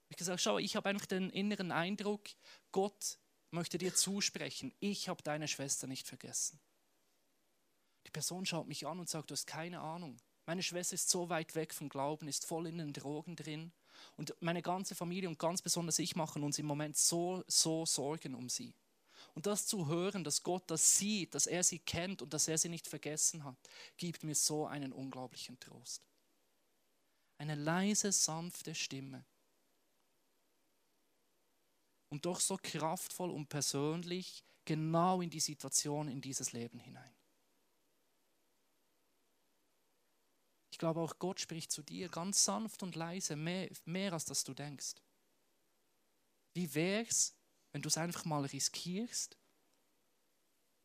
Ich 0.09 0.17
gesagt, 0.17 0.41
schau, 0.41 0.59
ich 0.59 0.77
habe 0.77 0.89
einfach 0.89 1.07
den 1.07 1.31
inneren 1.31 1.71
Eindruck, 1.71 2.29
Gott 2.73 3.19
möchte 3.51 3.79
dir 3.79 3.95
zusprechen, 3.95 4.75
ich 4.81 5.09
habe 5.09 5.23
deine 5.23 5.49
Schwester 5.49 5.87
nicht 5.87 6.07
vergessen. 6.07 6.61
Die 8.09 8.13
Person 8.13 8.47
schaut 8.47 8.67
mich 8.67 8.87
an 8.87 8.99
und 8.99 9.11
sagt, 9.11 9.29
du 9.29 9.35
hast 9.35 9.47
keine 9.47 9.81
Ahnung. 9.81 10.17
Meine 10.47 10.63
Schwester 10.63 10.95
ist 10.95 11.11
so 11.11 11.29
weit 11.29 11.55
weg 11.55 11.75
vom 11.75 11.91
Glauben, 11.91 12.27
ist 12.27 12.47
voll 12.47 12.67
in 12.67 12.79
den 12.79 12.95
Drogen 12.95 13.37
drin. 13.37 13.71
Und 14.17 14.35
meine 14.41 14.63
ganze 14.63 14.95
Familie 14.95 15.29
und 15.29 15.39
ganz 15.39 15.61
besonders 15.61 15.99
ich 15.99 16.17
machen 16.17 16.43
uns 16.43 16.59
im 16.59 16.65
Moment 16.65 16.97
so, 16.97 17.45
so 17.49 17.85
Sorgen 17.85 18.35
um 18.35 18.49
sie. 18.49 18.75
Und 19.35 19.45
das 19.45 19.67
zu 19.67 19.89
hören, 19.89 20.25
dass 20.25 20.43
Gott 20.43 20.71
das 20.71 20.97
sieht, 20.97 21.35
dass 21.35 21.47
er 21.47 21.63
sie 21.63 21.81
kennt 21.81 22.23
und 22.23 22.33
dass 22.33 22.49
er 22.49 22.57
sie 22.57 22.71
nicht 22.71 22.87
vergessen 22.87 23.45
hat, 23.45 23.59
gibt 23.99 24.25
mir 24.25 24.35
so 24.35 24.67
einen 24.67 24.95
unglaublichen 24.95 25.61
Trost. 25.61 26.03
Eine 27.37 27.57
leise, 27.57 28.11
sanfte 28.11 28.75
Stimme. 28.75 29.27
Und 32.09 32.25
doch 32.25 32.41
so 32.41 32.57
kraftvoll 32.57 33.31
und 33.31 33.51
persönlich 33.51 34.43
genau 34.65 35.21
in 35.21 35.29
die 35.29 35.41
Situation, 35.41 36.09
in 36.09 36.23
dieses 36.23 36.53
Leben 36.53 36.79
hinein. 36.79 37.18
Ich 40.79 40.81
glaube, 40.81 41.01
auch 41.01 41.19
Gott 41.19 41.41
spricht 41.41 41.73
zu 41.73 41.83
dir 41.83 42.09
ganz 42.09 42.45
sanft 42.45 42.85
und 42.85 42.95
leise, 42.95 43.35
mehr, 43.35 43.69
mehr 43.85 44.13
als 44.13 44.27
dass 44.27 44.45
du 44.45 44.55
denkst. 44.55 44.95
Wie 46.55 46.73
wäre 46.73 47.05
es, 47.05 47.35
wenn 47.73 47.83
du 47.83 47.89
es 47.89 47.99
einfach 47.99 48.25
mal 48.25 48.45
riskierst 48.45 49.37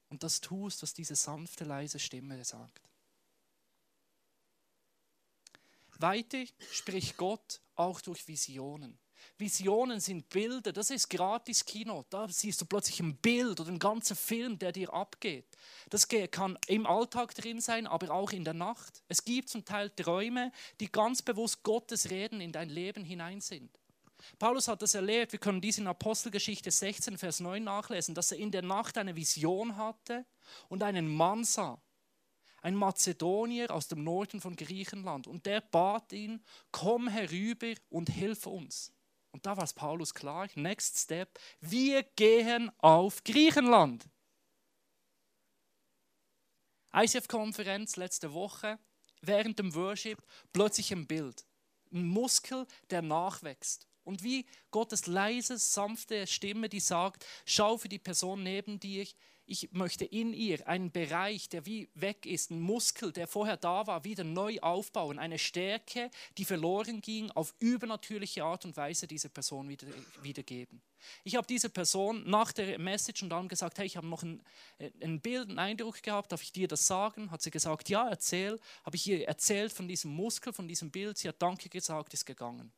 und 0.09 0.23
das 0.23 0.41
tust, 0.41 0.81
was 0.81 0.95
diese 0.95 1.15
sanfte, 1.15 1.63
leise 1.63 1.99
Stimme 1.99 2.43
sagt? 2.43 2.89
Weiter 5.99 6.43
spricht 6.71 7.15
Gott 7.17 7.61
auch 7.75 8.01
durch 8.01 8.27
Visionen. 8.27 8.97
Visionen 9.37 9.99
sind 9.99 10.29
Bilder, 10.29 10.71
das 10.71 10.89
ist 10.89 11.09
gratis 11.09 11.65
Kino. 11.65 12.05
Da 12.09 12.27
siehst 12.27 12.61
du 12.61 12.65
plötzlich 12.65 12.99
ein 12.99 13.17
Bild 13.17 13.59
oder 13.59 13.69
einen 13.69 13.79
ganzen 13.79 14.15
Film, 14.15 14.59
der 14.59 14.71
dir 14.71 14.93
abgeht. 14.93 15.45
Das 15.89 16.07
kann 16.07 16.57
im 16.67 16.85
Alltag 16.85 17.35
drin 17.35 17.61
sein, 17.61 17.87
aber 17.87 18.11
auch 18.11 18.31
in 18.31 18.43
der 18.43 18.53
Nacht. 18.53 19.03
Es 19.07 19.25
gibt 19.25 19.49
zum 19.49 19.65
Teil 19.65 19.89
Träume, 19.89 20.51
die 20.79 20.91
ganz 20.91 21.21
bewusst 21.21 21.63
Gottes 21.63 22.09
Reden 22.09 22.41
in 22.41 22.51
dein 22.51 22.69
Leben 22.69 23.03
hinein 23.03 23.41
sind. 23.41 23.71
Paulus 24.39 24.67
hat 24.67 24.81
das 24.81 24.95
erlebt, 24.95 25.33
wir 25.33 25.39
können 25.39 25.61
dies 25.61 25.77
in 25.77 25.87
Apostelgeschichte 25.87 26.71
16, 26.71 27.17
Vers 27.17 27.39
9 27.39 27.63
nachlesen, 27.63 28.15
dass 28.15 28.31
er 28.31 28.37
in 28.37 28.51
der 28.51 28.61
Nacht 28.61 28.97
eine 28.97 29.15
Vision 29.15 29.75
hatte 29.75 30.25
und 30.69 30.83
einen 30.83 31.13
Mann 31.13 31.43
sah, 31.43 31.81
ein 32.61 32.75
Mazedonier 32.75 33.71
aus 33.71 33.87
dem 33.87 34.03
Norden 34.03 34.39
von 34.39 34.55
Griechenland. 34.55 35.27
Und 35.27 35.45
der 35.45 35.61
bat 35.61 36.13
ihn, 36.13 36.43
komm 36.71 37.09
herüber 37.09 37.73
und 37.89 38.09
hilf 38.09 38.47
uns. 38.47 38.93
Und 39.33 39.47
da 39.47 39.57
war 39.57 39.63
es 39.63 39.73
Paulus 39.73 40.13
klar, 40.13 40.47
next 40.53 40.97
step, 40.97 41.39
wir 41.59 42.03
gehen 42.03 42.71
auf 42.77 43.23
Griechenland. 43.23 44.07
ICF-Konferenz 46.93 47.95
letzte 47.95 48.33
Woche, 48.33 48.77
während 49.21 49.57
dem 49.57 49.73
Worship, 49.73 50.21
plötzlich 50.53 50.93
ein 50.93 51.07
Bild. 51.07 51.45
Ein 51.91 52.05
Muskel, 52.05 52.67
der 52.91 53.01
nachwächst. 53.01 53.87
Und 54.03 54.21
wie 54.21 54.45
Gottes 54.69 55.07
leise, 55.07 55.57
sanfte 55.57 56.27
Stimme, 56.27 56.69
die 56.69 56.79
sagt, 56.79 57.25
schau 57.45 57.77
für 57.77 57.89
die 57.89 57.99
Person 57.99 58.43
neben 58.43 58.79
dir, 58.79 59.07
ich 59.45 59.71
möchte 59.71 60.05
in 60.05 60.33
ihr 60.33 60.67
einen 60.67 60.91
Bereich, 60.91 61.49
der 61.49 61.65
wie 61.65 61.89
weg 61.95 62.25
ist, 62.25 62.51
einen 62.51 62.61
Muskel, 62.61 63.11
der 63.11 63.27
vorher 63.27 63.57
da 63.57 63.85
war, 63.87 64.03
wieder 64.03 64.23
neu 64.23 64.59
aufbauen. 64.61 65.19
Eine 65.19 65.37
Stärke, 65.37 66.09
die 66.37 66.45
verloren 66.45 67.01
ging, 67.01 67.29
auf 67.31 67.53
übernatürliche 67.59 68.43
Art 68.43 68.65
und 68.65 68.77
Weise 68.77 69.07
dieser 69.07 69.29
Person 69.29 69.67
wieder, 69.67 69.87
wiedergeben. 70.21 70.81
Ich 71.23 71.35
habe 71.35 71.45
diese 71.45 71.69
Person 71.69 72.23
nach 72.29 72.53
der 72.53 72.79
Message 72.79 73.23
und 73.23 73.29
dann 73.29 73.49
gesagt, 73.49 73.77
hey, 73.77 73.85
ich 73.85 73.97
habe 73.97 74.07
noch 74.07 74.23
ein, 74.23 74.41
ein 75.01 75.19
Bild, 75.19 75.49
einen 75.49 75.59
Eindruck 75.59 76.01
gehabt, 76.01 76.31
darf 76.31 76.41
ich 76.41 76.53
dir 76.53 76.67
das 76.67 76.87
sagen? 76.87 77.29
Hat 77.29 77.41
sie 77.41 77.51
gesagt, 77.51 77.89
ja, 77.89 78.07
erzähl. 78.07 78.59
Habe 78.83 78.95
ich 78.95 79.07
ihr 79.07 79.27
erzählt 79.27 79.73
von 79.73 79.87
diesem 79.87 80.11
Muskel, 80.11 80.53
von 80.53 80.67
diesem 80.67 80.91
Bild. 80.91 81.17
Sie 81.17 81.27
hat 81.27 81.41
Danke 81.41 81.67
gesagt, 81.67 82.13
ist 82.13 82.25
gegangen. 82.25 82.71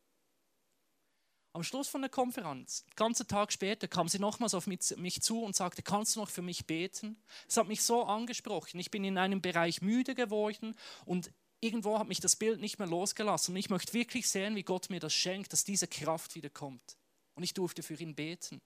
Am 1.55 1.63
Schluss 1.63 1.87
von 1.87 2.01
der 2.01 2.09
Konferenz, 2.09 2.83
ganze 2.97 3.27
Tag 3.27 3.53
später, 3.53 3.87
kam 3.87 4.09
sie 4.09 4.19
nochmals 4.19 4.53
auf 4.53 4.67
mich 4.67 5.21
zu 5.21 5.41
und 5.41 5.55
sagte, 5.55 5.83
kannst 5.83 6.13
du 6.13 6.19
noch 6.19 6.29
für 6.29 6.41
mich 6.41 6.67
beten? 6.67 7.15
Es 7.47 7.55
hat 7.55 7.69
mich 7.69 7.81
so 7.81 8.03
angesprochen. 8.03 8.77
Ich 8.77 8.91
bin 8.91 9.05
in 9.05 9.17
einem 9.17 9.41
Bereich 9.41 9.81
müde 9.81 10.15
geworden 10.15 10.75
und 11.05 11.31
irgendwo 11.61 11.97
hat 11.97 12.09
mich 12.09 12.19
das 12.19 12.35
Bild 12.35 12.59
nicht 12.59 12.77
mehr 12.77 12.89
losgelassen. 12.89 13.53
Und 13.53 13.57
ich 13.57 13.69
möchte 13.69 13.93
wirklich 13.93 14.27
sehen, 14.27 14.57
wie 14.57 14.63
Gott 14.63 14.89
mir 14.89 14.99
das 14.99 15.13
schenkt, 15.13 15.53
dass 15.53 15.63
diese 15.63 15.87
Kraft 15.87 16.35
wieder 16.35 16.49
kommt. 16.49 16.97
Und 17.35 17.43
ich 17.43 17.53
durfte 17.53 17.83
für 17.83 17.93
ihn 17.93 18.15
beten. 18.15 18.59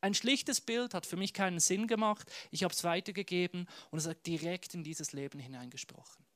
Ein 0.00 0.14
schlichtes 0.14 0.60
Bild 0.60 0.94
hat 0.94 1.06
für 1.06 1.16
mich 1.16 1.32
keinen 1.32 1.60
Sinn 1.60 1.86
gemacht. 1.86 2.28
Ich 2.50 2.64
habe 2.64 2.74
es 2.74 2.82
weitergegeben 2.82 3.68
und 3.92 4.00
es 4.00 4.08
hat 4.08 4.26
direkt 4.26 4.74
in 4.74 4.82
dieses 4.82 5.12
Leben 5.12 5.38
hineingesprochen. 5.38 6.26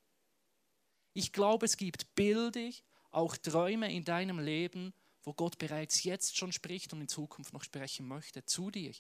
Ich 1.13 1.33
glaube, 1.33 1.67
es 1.67 1.77
gibt 1.77 2.15
Bilder, 2.15 2.71
auch 3.11 3.37
Träume 3.37 3.93
in 3.93 4.05
deinem 4.05 4.39
Leben, 4.39 4.95
wo 5.23 5.33
Gott 5.33 5.59
bereits 5.59 6.03
jetzt 6.03 6.37
schon 6.37 6.53
spricht 6.53 6.93
und 6.93 7.01
in 7.01 7.09
Zukunft 7.09 7.53
noch 7.53 7.63
sprechen 7.63 8.07
möchte, 8.07 8.45
zu 8.45 8.71
dir. 8.71 8.95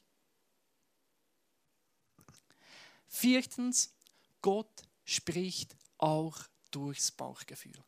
Viertens, 3.09 3.95
Gott 4.41 4.83
spricht 5.05 5.77
auch 5.99 6.39
durchs 6.71 7.11
Bauchgefühl. 7.11 7.85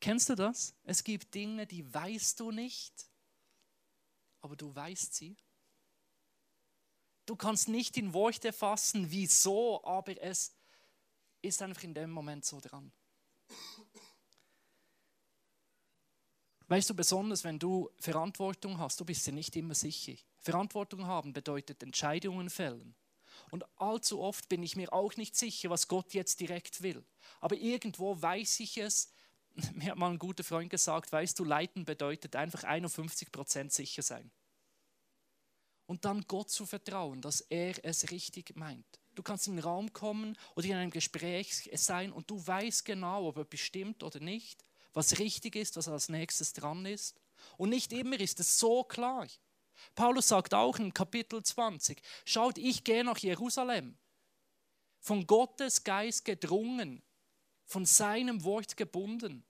Kennst 0.00 0.28
du 0.28 0.34
das? 0.34 0.74
Es 0.84 1.04
gibt 1.04 1.34
Dinge, 1.34 1.66
die 1.66 1.92
weißt 1.92 2.40
du 2.40 2.50
nicht, 2.50 3.08
aber 4.40 4.56
du 4.56 4.74
weißt 4.74 5.14
sie. 5.14 5.36
Du 7.24 7.36
kannst 7.36 7.68
nicht 7.68 7.96
in 7.96 8.12
Worte 8.12 8.52
fassen, 8.52 9.10
wieso, 9.10 9.84
aber 9.84 10.20
es 10.20 10.56
ist 11.40 11.62
einfach 11.62 11.84
in 11.84 11.94
dem 11.94 12.10
Moment 12.10 12.44
so 12.44 12.60
dran. 12.60 12.92
Weißt 16.72 16.88
du, 16.88 16.94
besonders 16.94 17.44
wenn 17.44 17.58
du 17.58 17.90
Verantwortung 17.98 18.78
hast, 18.78 18.98
du 18.98 19.04
bist 19.04 19.26
dir 19.26 19.32
nicht 19.32 19.54
immer 19.56 19.74
sicher. 19.74 20.14
Verantwortung 20.40 21.04
haben 21.06 21.34
bedeutet 21.34 21.82
Entscheidungen 21.82 22.48
fällen. 22.48 22.94
Und 23.50 23.66
allzu 23.78 24.22
oft 24.22 24.48
bin 24.48 24.62
ich 24.62 24.74
mir 24.74 24.90
auch 24.90 25.14
nicht 25.16 25.36
sicher, 25.36 25.68
was 25.68 25.86
Gott 25.86 26.14
jetzt 26.14 26.40
direkt 26.40 26.82
will. 26.82 27.04
Aber 27.42 27.56
irgendwo 27.56 28.22
weiß 28.22 28.60
ich 28.60 28.78
es. 28.78 29.12
Mir 29.74 29.90
hat 29.90 29.98
mal 29.98 30.12
ein 30.12 30.18
guter 30.18 30.44
Freund 30.44 30.70
gesagt, 30.70 31.12
weißt 31.12 31.38
du, 31.38 31.44
leiten 31.44 31.84
bedeutet 31.84 32.36
einfach 32.36 32.64
51% 32.64 33.70
sicher 33.70 34.00
sein. 34.00 34.30
Und 35.84 36.06
dann 36.06 36.24
Gott 36.26 36.48
zu 36.48 36.64
vertrauen, 36.64 37.20
dass 37.20 37.42
er 37.42 37.84
es 37.84 38.10
richtig 38.10 38.56
meint. 38.56 38.98
Du 39.14 39.22
kannst 39.22 39.46
in 39.46 39.56
den 39.56 39.62
Raum 39.62 39.92
kommen 39.92 40.38
oder 40.56 40.68
in 40.68 40.76
einem 40.76 40.90
Gespräch 40.90 41.68
sein 41.74 42.12
und 42.12 42.30
du 42.30 42.46
weißt 42.46 42.86
genau, 42.86 43.28
ob 43.28 43.36
er 43.36 43.44
bestimmt 43.44 44.02
oder 44.02 44.20
nicht 44.20 44.64
was 44.92 45.18
richtig 45.18 45.56
ist, 45.56 45.76
was 45.76 45.88
als 45.88 46.08
nächstes 46.08 46.52
dran 46.52 46.84
ist. 46.86 47.20
Und 47.56 47.70
nicht 47.70 47.92
immer 47.92 48.18
ist 48.18 48.40
es 48.40 48.58
so 48.58 48.84
klar. 48.84 49.26
Paulus 49.94 50.28
sagt 50.28 50.54
auch 50.54 50.78
in 50.78 50.94
Kapitel 50.94 51.42
20, 51.42 52.00
schaut, 52.24 52.58
ich 52.58 52.84
gehe 52.84 53.04
nach 53.04 53.18
Jerusalem, 53.18 53.96
von 55.00 55.26
Gottes 55.26 55.82
Geist 55.82 56.24
gedrungen, 56.24 57.02
von 57.64 57.84
seinem 57.84 58.44
Wort 58.44 58.76
gebunden. 58.76 59.44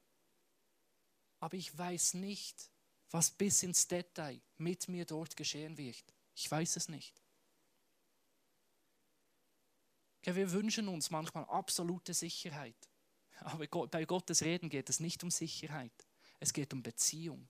Aber 1.41 1.57
ich 1.57 1.77
weiß 1.77 2.15
nicht, 2.15 2.71
was 3.11 3.31
bis 3.31 3.63
ins 3.63 3.87
Detail 3.89 4.41
mit 4.57 4.89
mir 4.89 5.05
dort 5.05 5.37
geschehen 5.37 5.77
wird. 5.77 6.05
Ich 6.35 6.51
weiß 6.51 6.77
es 6.77 6.89
nicht. 6.89 7.21
Wir 10.23 10.53
wünschen 10.53 10.89
uns 10.89 11.11
manchmal 11.11 11.45
absolute 11.47 12.15
Sicherheit. 12.15 12.89
Aber 13.45 13.87
bei 13.89 14.05
Gottes 14.05 14.43
Reden 14.43 14.69
geht 14.69 14.89
es 14.89 15.01
nicht 15.01 15.23
um 15.23 15.31
Sicherheit, 15.31 15.93
es 16.41 16.53
geht 16.53 16.73
um 16.73 16.83
Beziehung. 16.83 17.49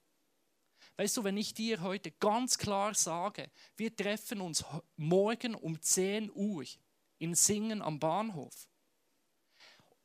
Weißt 0.96 1.16
du, 1.16 1.24
wenn 1.24 1.37
ich 1.37 1.55
dir 1.55 1.81
heute 1.81 2.11
ganz 2.11 2.59
klar 2.59 2.94
sage, 2.94 3.50
wir 3.76 3.94
treffen 3.94 4.40
uns 4.40 4.64
morgen 4.96 5.55
um 5.55 5.81
10 5.81 6.31
Uhr 6.35 6.64
in 7.18 7.35
Singen 7.35 7.83
am 7.83 7.98
Bahnhof, 7.98 8.68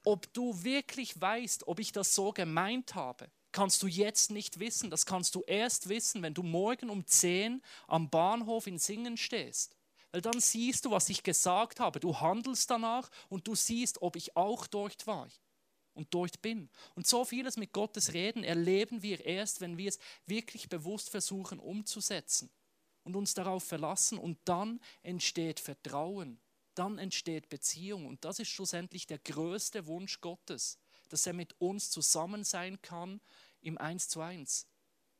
ob 0.04 0.32
du 0.34 0.64
wirklich 0.64 1.20
weißt, 1.20 1.68
ob 1.68 1.80
ich 1.80 1.92
das 1.92 2.16
so 2.16 2.32
gemeint 2.32 2.96
habe, 2.96 3.30
kannst 3.52 3.84
du 3.84 3.88
jetzt 3.88 4.32
nicht 4.32 4.60
wissen. 4.60 4.90
Das 4.90 5.06
kannst 5.06 5.36
du 5.36 5.44
erst 5.44 5.90
wissen, 5.90 6.22
wenn 6.22 6.34
du 6.34 6.44
morgen 6.44 6.90
um 6.90 7.06
10 7.06 7.62
am 7.88 8.10
Bahnhof 8.10 8.68
in 8.68 8.78
Singen 8.78 9.18
stehst. 9.18 9.76
Weil 10.12 10.22
dann 10.22 10.40
siehst 10.40 10.86
du, 10.86 10.92
was 10.92 11.10
ich 11.10 11.24
gesagt 11.24 11.82
habe. 11.82 12.00
Du 12.00 12.22
handelst 12.22 12.70
danach 12.70 13.10
und 13.28 13.48
du 13.48 13.56
siehst, 13.56 14.02
ob 14.02 14.16
ich 14.16 14.38
auch 14.38 14.68
dort 14.68 15.06
war 15.08 15.28
und 15.98 16.14
dort 16.14 16.42
bin. 16.42 16.70
Und 16.96 17.08
so 17.08 17.26
vieles 17.26 17.58
mit 17.58 17.74
Gottes 17.74 18.14
Reden 18.14 18.44
erleben 18.44 19.02
wir 19.02 19.26
erst, 19.26 19.60
wenn 19.60 19.78
wir 19.78 19.90
es 19.90 20.00
wirklich 20.26 20.70
bewusst 20.70 21.10
versuchen 21.10 21.60
umzusetzen. 21.60 22.50
und 23.04 23.16
uns 23.16 23.34
darauf 23.34 23.64
verlassen 23.64 24.18
und 24.18 24.38
dann 24.44 24.82
entsteht 25.02 25.62
Vertrauen, 25.62 26.42
dann 26.76 26.98
entsteht 26.98 27.48
Beziehung 27.48 28.06
und 28.06 28.26
das 28.26 28.40
ist 28.40 28.50
schlussendlich 28.50 29.08
der 29.08 29.20
größte 29.20 29.88
Wunsch 29.88 30.20
Gottes, 30.20 30.78
dass 31.08 31.26
er 31.26 31.32
mit 31.32 31.56
uns 31.62 31.90
zusammen 31.90 32.44
sein 32.44 32.82
kann 32.82 33.22
im 33.62 33.78
Eins 33.78 34.10
zu 34.10 34.20
eins. 34.20 34.68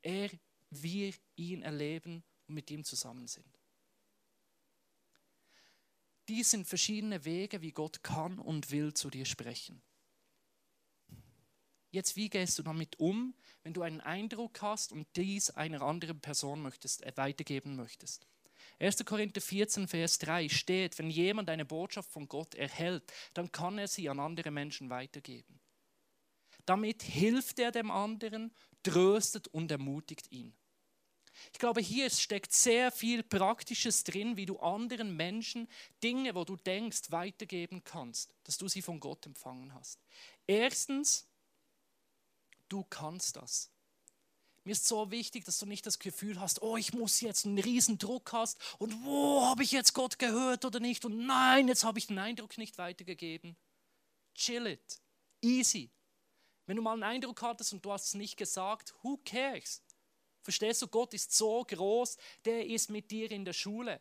Er, 0.02 0.30
wir 0.68 1.14
ihn 1.36 1.62
erleben 1.62 2.22
und 2.46 2.56
mit 2.56 2.70
ihm 2.70 2.84
zusammen 2.84 3.26
sind. 3.26 3.58
Dies 6.28 6.50
sind 6.50 6.68
verschiedene 6.68 7.24
Wege, 7.24 7.62
wie 7.62 7.72
Gott 7.72 8.02
kann 8.02 8.38
und 8.38 8.70
will 8.70 8.92
zu 8.92 9.08
dir 9.08 9.24
sprechen. 9.24 9.80
Jetzt, 11.90 12.16
wie 12.16 12.28
gehst 12.28 12.58
du 12.58 12.62
damit 12.62 12.98
um, 12.98 13.34
wenn 13.62 13.72
du 13.72 13.82
einen 13.82 14.00
Eindruck 14.00 14.60
hast 14.60 14.92
und 14.92 15.06
dies 15.16 15.50
einer 15.50 15.82
anderen 15.82 16.20
Person 16.20 16.62
möchtest, 16.62 17.02
äh, 17.02 17.12
weitergeben 17.16 17.76
möchtest? 17.76 18.26
1. 18.78 19.04
Korinther 19.04 19.40
14, 19.40 19.88
Vers 19.88 20.18
3 20.18 20.48
steht, 20.48 20.98
wenn 20.98 21.10
jemand 21.10 21.48
eine 21.50 21.64
Botschaft 21.64 22.10
von 22.10 22.28
Gott 22.28 22.54
erhält, 22.54 23.12
dann 23.34 23.50
kann 23.50 23.78
er 23.78 23.88
sie 23.88 24.08
an 24.08 24.20
andere 24.20 24.50
Menschen 24.50 24.90
weitergeben. 24.90 25.60
Damit 26.66 27.02
hilft 27.02 27.58
er 27.58 27.72
dem 27.72 27.90
anderen, 27.90 28.52
tröstet 28.82 29.48
und 29.48 29.70
ermutigt 29.70 30.30
ihn. 30.30 30.54
Ich 31.52 31.58
glaube, 31.58 31.80
hier 31.80 32.10
steckt 32.10 32.52
sehr 32.52 32.90
viel 32.90 33.22
Praktisches 33.22 34.04
drin, 34.04 34.36
wie 34.36 34.46
du 34.46 34.58
anderen 34.58 35.16
Menschen 35.16 35.68
Dinge, 36.02 36.34
wo 36.34 36.44
du 36.44 36.56
denkst, 36.56 37.10
weitergeben 37.10 37.82
kannst, 37.84 38.34
dass 38.44 38.58
du 38.58 38.68
sie 38.68 38.82
von 38.82 39.00
Gott 39.00 39.24
empfangen 39.26 39.72
hast. 39.74 40.00
Erstens, 40.46 41.27
du 42.68 42.84
kannst 42.84 43.36
das. 43.36 43.70
Mir 44.64 44.72
ist 44.72 44.86
so 44.86 45.10
wichtig, 45.10 45.44
dass 45.44 45.58
du 45.58 45.66
nicht 45.66 45.86
das 45.86 45.98
Gefühl 45.98 46.38
hast, 46.40 46.60
oh, 46.60 46.76
ich 46.76 46.92
muss 46.92 47.20
jetzt 47.20 47.46
einen 47.46 47.58
riesen 47.58 47.96
Druck 47.96 48.32
hast 48.32 48.58
und 48.78 48.92
wo 49.04 49.46
habe 49.46 49.62
ich 49.62 49.72
jetzt 49.72 49.94
Gott 49.94 50.18
gehört 50.18 50.64
oder 50.64 50.78
nicht 50.78 51.04
und 51.04 51.26
nein, 51.26 51.68
jetzt 51.68 51.84
habe 51.84 51.98
ich 51.98 52.08
den 52.08 52.18
Eindruck 52.18 52.58
nicht 52.58 52.76
weitergegeben. 52.76 53.56
Chill 54.34 54.66
it. 54.66 55.00
Easy. 55.40 55.90
Wenn 56.66 56.76
du 56.76 56.82
mal 56.82 56.92
einen 56.92 57.02
Eindruck 57.02 57.40
hattest 57.40 57.72
und 57.72 57.82
du 57.82 57.92
hast 57.92 58.08
es 58.08 58.14
nicht 58.14 58.36
gesagt, 58.36 58.94
who 59.02 59.18
cares? 59.24 59.82
Verstehst 60.42 60.82
du, 60.82 60.88
Gott 60.88 61.14
ist 61.14 61.34
so 61.34 61.64
groß, 61.64 62.18
der 62.44 62.66
ist 62.66 62.90
mit 62.90 63.10
dir 63.10 63.30
in 63.30 63.44
der 63.46 63.54
Schule. 63.54 64.00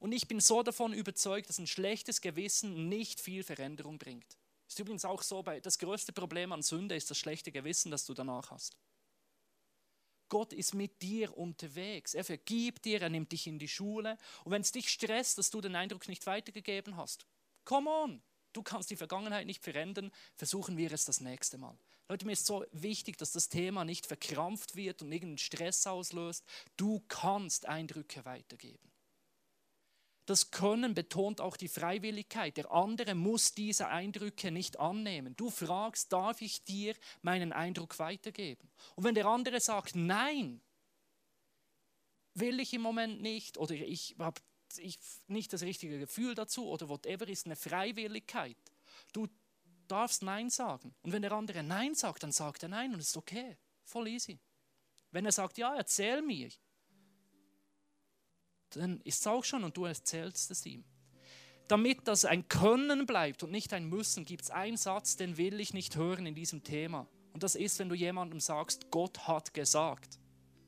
Und 0.00 0.10
ich 0.10 0.26
bin 0.26 0.40
so 0.40 0.64
davon 0.64 0.92
überzeugt, 0.92 1.48
dass 1.48 1.58
ein 1.58 1.68
schlechtes 1.68 2.20
Gewissen 2.20 2.88
nicht 2.88 3.20
viel 3.20 3.44
Veränderung 3.44 3.98
bringt. 3.98 4.36
Ist 4.72 4.78
übrigens 4.78 5.04
auch 5.04 5.20
so, 5.20 5.42
das 5.42 5.78
größte 5.78 6.14
Problem 6.14 6.50
an 6.50 6.62
Sünde 6.62 6.96
ist 6.96 7.10
das 7.10 7.18
schlechte 7.18 7.52
Gewissen, 7.52 7.90
das 7.90 8.06
du 8.06 8.14
danach 8.14 8.50
hast. 8.50 8.74
Gott 10.30 10.54
ist 10.54 10.72
mit 10.72 11.02
dir 11.02 11.36
unterwegs. 11.36 12.14
Er 12.14 12.24
vergibt 12.24 12.86
dir, 12.86 13.02
er 13.02 13.10
nimmt 13.10 13.32
dich 13.32 13.46
in 13.46 13.58
die 13.58 13.68
Schule. 13.68 14.16
Und 14.44 14.52
wenn 14.52 14.62
es 14.62 14.72
dich 14.72 14.88
stresst, 14.88 15.36
dass 15.36 15.50
du 15.50 15.60
den 15.60 15.76
Eindruck 15.76 16.08
nicht 16.08 16.24
weitergegeben 16.24 16.96
hast, 16.96 17.26
come 17.66 17.90
on, 17.90 18.22
du 18.54 18.62
kannst 18.62 18.88
die 18.88 18.96
Vergangenheit 18.96 19.46
nicht 19.46 19.62
verändern, 19.62 20.10
versuchen 20.36 20.78
wir 20.78 20.90
es 20.90 21.04
das 21.04 21.20
nächste 21.20 21.58
Mal. 21.58 21.76
Leute, 22.08 22.24
mir 22.24 22.32
ist 22.32 22.46
so 22.46 22.64
wichtig, 22.72 23.18
dass 23.18 23.32
das 23.32 23.50
Thema 23.50 23.84
nicht 23.84 24.06
verkrampft 24.06 24.74
wird 24.74 25.02
und 25.02 25.12
irgendeinen 25.12 25.36
Stress 25.36 25.86
auslöst. 25.86 26.46
Du 26.78 27.04
kannst 27.08 27.66
Eindrücke 27.66 28.24
weitergeben. 28.24 28.91
Das 30.26 30.50
Können 30.50 30.94
betont 30.94 31.40
auch 31.40 31.56
die 31.56 31.68
Freiwilligkeit. 31.68 32.56
Der 32.56 32.70
andere 32.70 33.14
muss 33.14 33.52
diese 33.52 33.88
Eindrücke 33.88 34.52
nicht 34.52 34.78
annehmen. 34.78 35.34
Du 35.36 35.50
fragst, 35.50 36.12
darf 36.12 36.40
ich 36.40 36.64
dir 36.64 36.94
meinen 37.22 37.52
Eindruck 37.52 37.98
weitergeben? 37.98 38.70
Und 38.94 39.04
wenn 39.04 39.16
der 39.16 39.26
andere 39.26 39.60
sagt, 39.60 39.96
nein, 39.96 40.60
will 42.34 42.60
ich 42.60 42.72
im 42.72 42.82
Moment 42.82 43.20
nicht 43.20 43.58
oder 43.58 43.74
ich 43.74 44.14
habe 44.18 44.40
nicht 45.26 45.52
das 45.52 45.62
richtige 45.62 45.98
Gefühl 45.98 46.34
dazu 46.34 46.68
oder 46.68 46.88
whatever, 46.88 47.28
ist 47.28 47.46
eine 47.46 47.56
Freiwilligkeit. 47.56 48.56
Du 49.12 49.28
darfst 49.88 50.22
Nein 50.22 50.48
sagen. 50.48 50.94
Und 51.02 51.12
wenn 51.12 51.22
der 51.22 51.32
andere 51.32 51.62
Nein 51.62 51.94
sagt, 51.94 52.22
dann 52.22 52.32
sagt 52.32 52.62
er 52.62 52.68
Nein 52.68 52.94
und 52.94 53.00
es 53.00 53.08
ist 53.08 53.16
okay. 53.16 53.58
Voll 53.84 54.08
easy. 54.08 54.38
Wenn 55.10 55.26
er 55.26 55.32
sagt, 55.32 55.58
ja, 55.58 55.74
erzähl 55.74 56.22
mir, 56.22 56.50
dann 58.76 59.00
ist 59.02 59.20
es 59.20 59.26
auch 59.26 59.44
schon 59.44 59.64
und 59.64 59.76
du 59.76 59.84
erzählst 59.84 60.50
es 60.50 60.66
ihm. 60.66 60.84
Damit 61.68 62.06
das 62.08 62.24
ein 62.24 62.48
Können 62.48 63.06
bleibt 63.06 63.42
und 63.42 63.50
nicht 63.50 63.72
ein 63.72 63.86
Müssen, 63.86 64.24
gibt 64.24 64.42
es 64.42 64.50
einen 64.50 64.76
Satz, 64.76 65.16
den 65.16 65.36
will 65.36 65.60
ich 65.60 65.72
nicht 65.74 65.96
hören 65.96 66.26
in 66.26 66.34
diesem 66.34 66.64
Thema. 66.64 67.06
Und 67.32 67.42
das 67.42 67.54
ist, 67.54 67.78
wenn 67.78 67.88
du 67.88 67.94
jemandem 67.94 68.40
sagst, 68.40 68.90
Gott 68.90 69.26
hat 69.26 69.54
gesagt. 69.54 70.18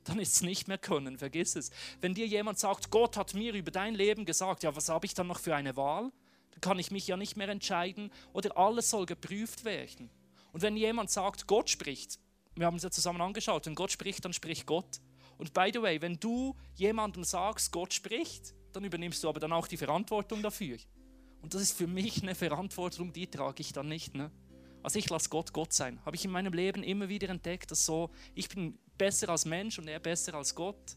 Dann 0.05 0.19
ist 0.19 0.35
es 0.35 0.43
nicht 0.43 0.69
mehr 0.69 0.79
Können, 0.79 1.19
vergiss 1.19 1.57
es. 1.57 1.71
Wenn 2.01 2.15
dir 2.15 2.27
jemand 2.27 2.59
sagt, 2.59 2.91
Gott 2.91 3.17
hat 3.17 3.35
mir 3.35 3.55
über 3.55 3.71
dein 3.71 3.95
Leben 3.95 4.25
gesagt, 4.25 4.63
ja, 4.63 4.75
was 4.77 4.89
habe 4.89 5.07
ich 5.07 5.15
dann 5.15 5.27
noch 5.27 5.41
für 5.41 5.55
eine 5.55 5.77
Wahl? 5.77 6.13
dann 6.55 6.61
kann 6.61 6.79
ich 6.79 6.91
mich 6.91 7.07
ja 7.07 7.17
nicht 7.17 7.37
mehr 7.37 7.49
entscheiden 7.49 8.11
oder 8.33 8.57
alles 8.57 8.91
soll 8.91 9.07
geprüft 9.07 9.65
werden. 9.65 10.11
Und 10.53 10.63
wenn 10.63 10.77
jemand 10.77 11.11
sagt, 11.11 11.47
Gott 11.47 11.69
spricht, 11.69 12.21
wir 12.55 12.67
haben 12.67 12.77
es 12.77 12.85
ja 12.85 12.91
zusammen 12.91 13.21
angeschaut, 13.21 13.67
wenn 13.67 13.75
Gott 13.75 13.91
spricht, 13.91 14.25
dann 14.25 14.33
spricht 14.33 14.67
Gott. 14.67 15.01
Und 15.39 15.53
by 15.53 15.71
the 15.73 15.83
way, 15.83 16.01
wenn 16.01 16.19
du 16.19 16.55
jemandem 16.75 17.25
sagst, 17.25 17.73
Gott 17.73 17.93
spricht, 17.93 18.55
dann 18.73 18.85
übernimmst 18.85 19.23
du 19.23 19.29
aber 19.29 19.41
dann 19.41 19.53
auch 19.53 19.67
die 19.67 19.77
Verantwortung 19.77 20.43
dafür. 20.43 20.79
Und 21.43 21.55
das 21.55 21.63
ist 21.63 21.77
für 21.77 21.87
mich 21.87 22.23
eine 22.23 22.35
Verantwortung, 22.35 23.13
die 23.13 23.27
trage 23.27 23.61
ich 23.61 23.73
dann 23.73 23.89
nicht. 23.89 24.15
Ne? 24.15 24.31
Also 24.83 24.99
ich 24.99 25.09
lasse 25.11 25.29
Gott 25.29 25.53
Gott 25.53 25.73
sein. 25.73 26.01
Habe 26.05 26.17
ich 26.17 26.25
in 26.25 26.31
meinem 26.31 26.53
Leben 26.53 26.83
immer 26.83 27.09
wieder 27.09 27.29
entdeckt, 27.29 27.71
dass 27.71 27.85
so, 27.85 28.11
ich 28.35 28.49
bin 28.49 28.79
besser 28.97 29.29
als 29.29 29.45
Mensch 29.45 29.79
und 29.79 29.89
er 29.89 30.01
besser 30.01 30.35
als 30.35 30.55
Gott. 30.55 30.97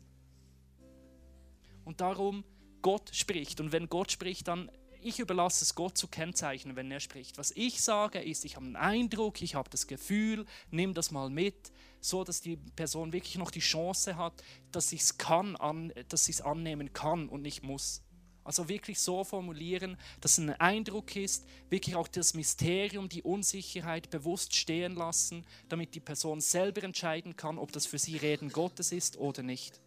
Und 1.86 2.02
darum, 2.02 2.44
Gott 2.82 3.10
spricht. 3.14 3.60
Und 3.60 3.72
wenn 3.72 3.90
Gott 3.90 4.12
spricht, 4.12 4.48
dann 4.48 4.72
ich 5.08 5.20
überlasse 5.20 5.64
es 5.64 5.76
Gott 5.76 5.98
zu 5.98 6.08
kennzeichnen, 6.08 6.76
wenn 6.76 6.92
er 6.92 7.00
spricht. 7.00 7.38
Was 7.38 7.52
ich 7.52 7.82
sage, 7.82 8.20
ist, 8.20 8.46
ich 8.46 8.56
habe 8.56 8.66
einen 8.66 8.76
Eindruck, 8.76 9.42
ich 9.42 9.56
habe 9.56 9.70
das 9.70 9.88
Gefühl, 9.88 10.46
nimm 10.70 10.94
das 10.94 11.12
mal 11.12 11.30
mit, 11.30 11.72
so 12.02 12.24
dass 12.24 12.42
die 12.42 12.58
Person 12.58 13.14
wirklich 13.14 13.38
noch 13.38 13.52
die 13.52 13.60
Chance 13.60 14.18
hat, 14.18 14.44
dass 14.72 14.90
sie 14.90 14.98
es 14.98 15.18
kann, 15.18 15.56
an, 15.56 15.94
dass 16.10 16.26
sie 16.26 16.34
es 16.34 16.42
annehmen 16.42 16.94
kann 16.94 17.30
und 17.30 17.42
nicht 17.42 17.64
muss. 17.64 18.04
Also 18.44 18.70
wirklich 18.70 19.00
so 19.00 19.26
formulieren, 19.26 19.98
dass 20.22 20.34
es 20.34 20.38
ein 20.38 20.52
Eindruck 20.52 21.16
ist, 21.18 21.46
wirklich 21.70 21.96
auch 21.96 22.08
das 22.08 22.34
Mysterium, 22.34 23.10
die 23.10 23.22
Unsicherheit 23.22 24.10
bewusst 24.10 24.56
stehen 24.56 24.96
lassen, 24.96 25.46
damit 25.68 25.96
die 25.96 26.00
Person 26.00 26.40
selber 26.40 26.84
entscheiden 26.84 27.36
kann, 27.36 27.58
ob 27.58 27.74
das 27.74 27.86
für 27.86 28.00
sie 28.00 28.16
Reden 28.16 28.50
Gottes 28.50 28.94
ist 28.94 29.18
oder 29.18 29.44
nicht. 29.44 29.82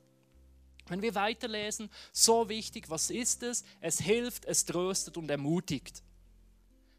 Wenn 0.91 1.03
wir 1.03 1.15
weiterlesen, 1.15 1.89
so 2.13 2.49
wichtig, 2.49 2.91
was 2.91 3.11
ist 3.11 3.45
es? 3.45 3.63
Es 3.81 4.01
hilft, 4.01 4.45
es 4.45 4.65
tröstet 4.65 5.17
und 5.17 5.31
ermutigt. 5.31 6.03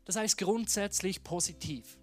Das 0.05 0.15
heißt 0.15 0.37
grundsätzlich 0.37 1.23
positiv. 1.23 1.97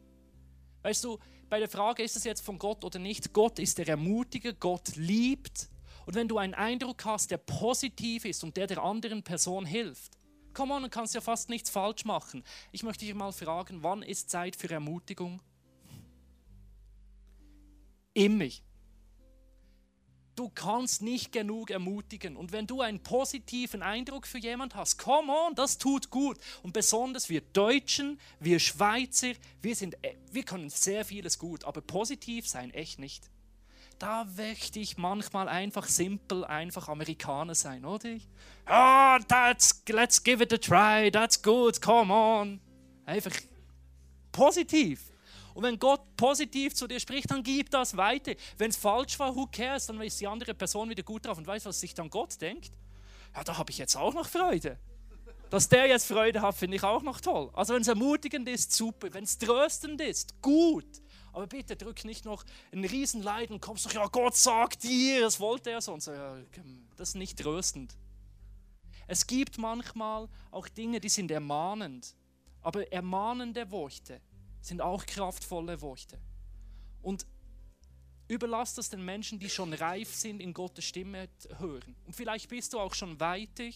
Weißt 0.82 1.02
du, 1.02 1.18
bei 1.48 1.58
der 1.58 1.68
Frage, 1.68 2.02
ist 2.02 2.14
es 2.14 2.24
jetzt 2.24 2.42
von 2.42 2.58
Gott 2.58 2.84
oder 2.84 2.98
nicht, 2.98 3.32
Gott 3.32 3.58
ist 3.58 3.78
der 3.78 3.88
Ermutiger, 3.88 4.52
Gott 4.52 4.96
liebt. 4.96 5.70
Und 6.04 6.14
wenn 6.14 6.28
du 6.28 6.36
einen 6.36 6.52
Eindruck 6.52 7.04
hast, 7.06 7.30
der 7.30 7.38
positiv 7.38 8.26
ist 8.26 8.44
und 8.44 8.58
der 8.58 8.66
der 8.66 8.82
anderen 8.82 9.22
Person 9.22 9.64
hilft, 9.64 10.12
komm 10.52 10.70
on, 10.70 10.82
du 10.82 10.90
kannst 10.90 11.14
ja 11.14 11.22
fast 11.22 11.48
nichts 11.48 11.70
falsch 11.70 12.04
machen. 12.04 12.44
Ich 12.70 12.82
möchte 12.82 13.06
dich 13.06 13.14
mal 13.14 13.32
fragen, 13.32 13.82
wann 13.82 14.02
ist 14.02 14.28
Zeit 14.28 14.56
für 14.56 14.68
Ermutigung? 14.68 15.40
Immer. 18.12 18.50
Du 20.38 20.50
kannst 20.50 21.02
nicht 21.02 21.32
genug 21.32 21.68
ermutigen. 21.68 22.36
Und 22.36 22.52
wenn 22.52 22.68
du 22.68 22.80
einen 22.80 23.02
positiven 23.02 23.82
Eindruck 23.82 24.24
für 24.24 24.38
jemand 24.38 24.76
hast, 24.76 24.96
come 24.96 25.32
on, 25.32 25.56
das 25.56 25.78
tut 25.78 26.10
gut. 26.10 26.38
Und 26.62 26.72
besonders 26.72 27.28
wir 27.28 27.40
Deutschen, 27.40 28.20
wir 28.38 28.60
Schweizer, 28.60 29.32
wir, 29.62 29.74
sind, 29.74 29.96
äh, 30.04 30.14
wir 30.30 30.44
können 30.44 30.70
sehr 30.70 31.04
vieles 31.04 31.40
gut, 31.40 31.64
aber 31.64 31.80
positiv 31.80 32.46
sein 32.46 32.72
echt 32.72 33.00
nicht. 33.00 33.28
Da 33.98 34.28
möchte 34.36 34.78
ich 34.78 34.96
manchmal 34.96 35.48
einfach 35.48 35.88
simpel, 35.88 36.44
einfach 36.44 36.86
Amerikaner 36.86 37.56
sein, 37.56 37.84
oder? 37.84 38.18
Ah, 38.64 39.16
oh, 39.16 39.24
that's, 39.26 39.82
let's 39.88 40.22
give 40.22 40.40
it 40.40 40.52
a 40.52 40.56
try, 40.56 41.10
that's 41.10 41.42
good, 41.42 41.82
come 41.82 42.14
on. 42.14 42.60
Einfach 43.06 43.34
positiv. 44.30 45.00
Und 45.58 45.64
wenn 45.64 45.76
Gott 45.80 46.16
positiv 46.16 46.72
zu 46.76 46.86
dir 46.86 47.00
spricht, 47.00 47.32
dann 47.32 47.42
gib 47.42 47.68
das 47.70 47.96
weiter. 47.96 48.32
Wenn 48.58 48.70
es 48.70 48.76
falsch 48.76 49.18
war, 49.18 49.34
who 49.34 49.48
cares? 49.50 49.86
Dann 49.86 50.00
ist 50.02 50.20
die 50.20 50.28
andere 50.28 50.54
Person 50.54 50.88
wieder 50.88 51.02
gut 51.02 51.26
drauf 51.26 51.36
und 51.36 51.48
weiß, 51.48 51.64
was 51.64 51.80
sich 51.80 51.92
dann 51.94 52.08
Gott 52.10 52.40
denkt. 52.40 52.70
Ja, 53.34 53.42
da 53.42 53.58
habe 53.58 53.72
ich 53.72 53.78
jetzt 53.78 53.96
auch 53.96 54.14
noch 54.14 54.28
Freude. 54.28 54.78
Dass 55.50 55.68
der 55.68 55.88
jetzt 55.88 56.06
Freude 56.06 56.42
hat, 56.42 56.54
finde 56.54 56.76
ich 56.76 56.84
auch 56.84 57.02
noch 57.02 57.20
toll. 57.20 57.50
Also 57.54 57.74
wenn 57.74 57.82
es 57.82 57.88
ermutigend 57.88 58.48
ist, 58.48 58.70
super. 58.70 59.12
Wenn 59.12 59.24
es 59.24 59.36
tröstend 59.36 60.00
ist, 60.00 60.40
gut. 60.40 60.86
Aber 61.32 61.48
bitte 61.48 61.74
drück 61.74 62.04
nicht 62.04 62.24
noch 62.24 62.44
ein 62.70 62.84
Riesenleid 62.84 63.50
und 63.50 63.60
kommst 63.60 63.84
doch, 63.84 63.92
ja, 63.92 64.06
Gott 64.06 64.36
sagt 64.36 64.84
dir, 64.84 65.22
das 65.22 65.40
wollte 65.40 65.72
er 65.72 65.80
so. 65.80 65.92
Und 65.92 66.04
so 66.04 66.12
ja, 66.12 66.36
das 66.96 67.08
ist 67.08 67.14
nicht 67.16 67.36
tröstend. 67.36 67.96
Es 69.08 69.26
gibt 69.26 69.58
manchmal 69.58 70.28
auch 70.52 70.68
Dinge, 70.68 71.00
die 71.00 71.08
sind 71.08 71.32
ermahnend. 71.32 72.14
Aber 72.62 72.92
ermahnende 72.92 73.68
Worte 73.72 74.20
sind 74.60 74.80
auch 74.80 75.06
kraftvolle 75.06 75.80
Worte. 75.80 76.18
Und 77.02 77.26
Überlass 78.28 78.74
das 78.74 78.90
den 78.90 79.02
Menschen, 79.02 79.38
die 79.38 79.48
schon 79.48 79.72
reif 79.72 80.14
sind, 80.14 80.40
in 80.40 80.52
Gottes 80.52 80.84
Stimme 80.84 81.30
hören. 81.56 81.96
Und 82.04 82.14
vielleicht 82.14 82.50
bist 82.50 82.74
du 82.74 82.78
auch 82.78 82.92
schon 82.92 83.18
weiter 83.18 83.70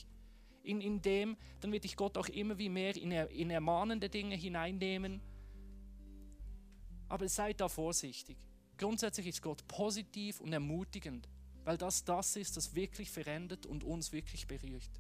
in, 0.62 0.83
in 0.83 1.01
dem, 1.01 1.39
dann 1.61 1.72
wird 1.72 1.85
dich 1.85 1.97
Gott 1.97 2.18
auch 2.18 2.28
immer 2.28 2.59
wie 2.59 2.68
mehr 2.68 2.95
in, 2.95 3.12
in 3.12 3.49
ermahnende 3.49 4.11
Dinge 4.11 4.37
hineinnehmen. 4.37 5.22
Aber 7.09 7.26
seid 7.28 7.62
da 7.62 7.68
vorsichtig. 7.68 8.37
Grundsätzlich 8.76 9.26
ist 9.26 9.41
Gott 9.43 9.66
positiv 9.66 10.41
und 10.41 10.53
ermutigend, 10.53 11.28
weil 11.64 11.78
das 11.78 12.05
das 12.05 12.37
ist, 12.37 12.59
das 12.59 12.74
wirklich 12.74 13.11
verändert 13.11 13.64
und 13.64 13.85
uns 13.85 14.12
wirklich 14.12 14.47
berührt. 14.47 14.91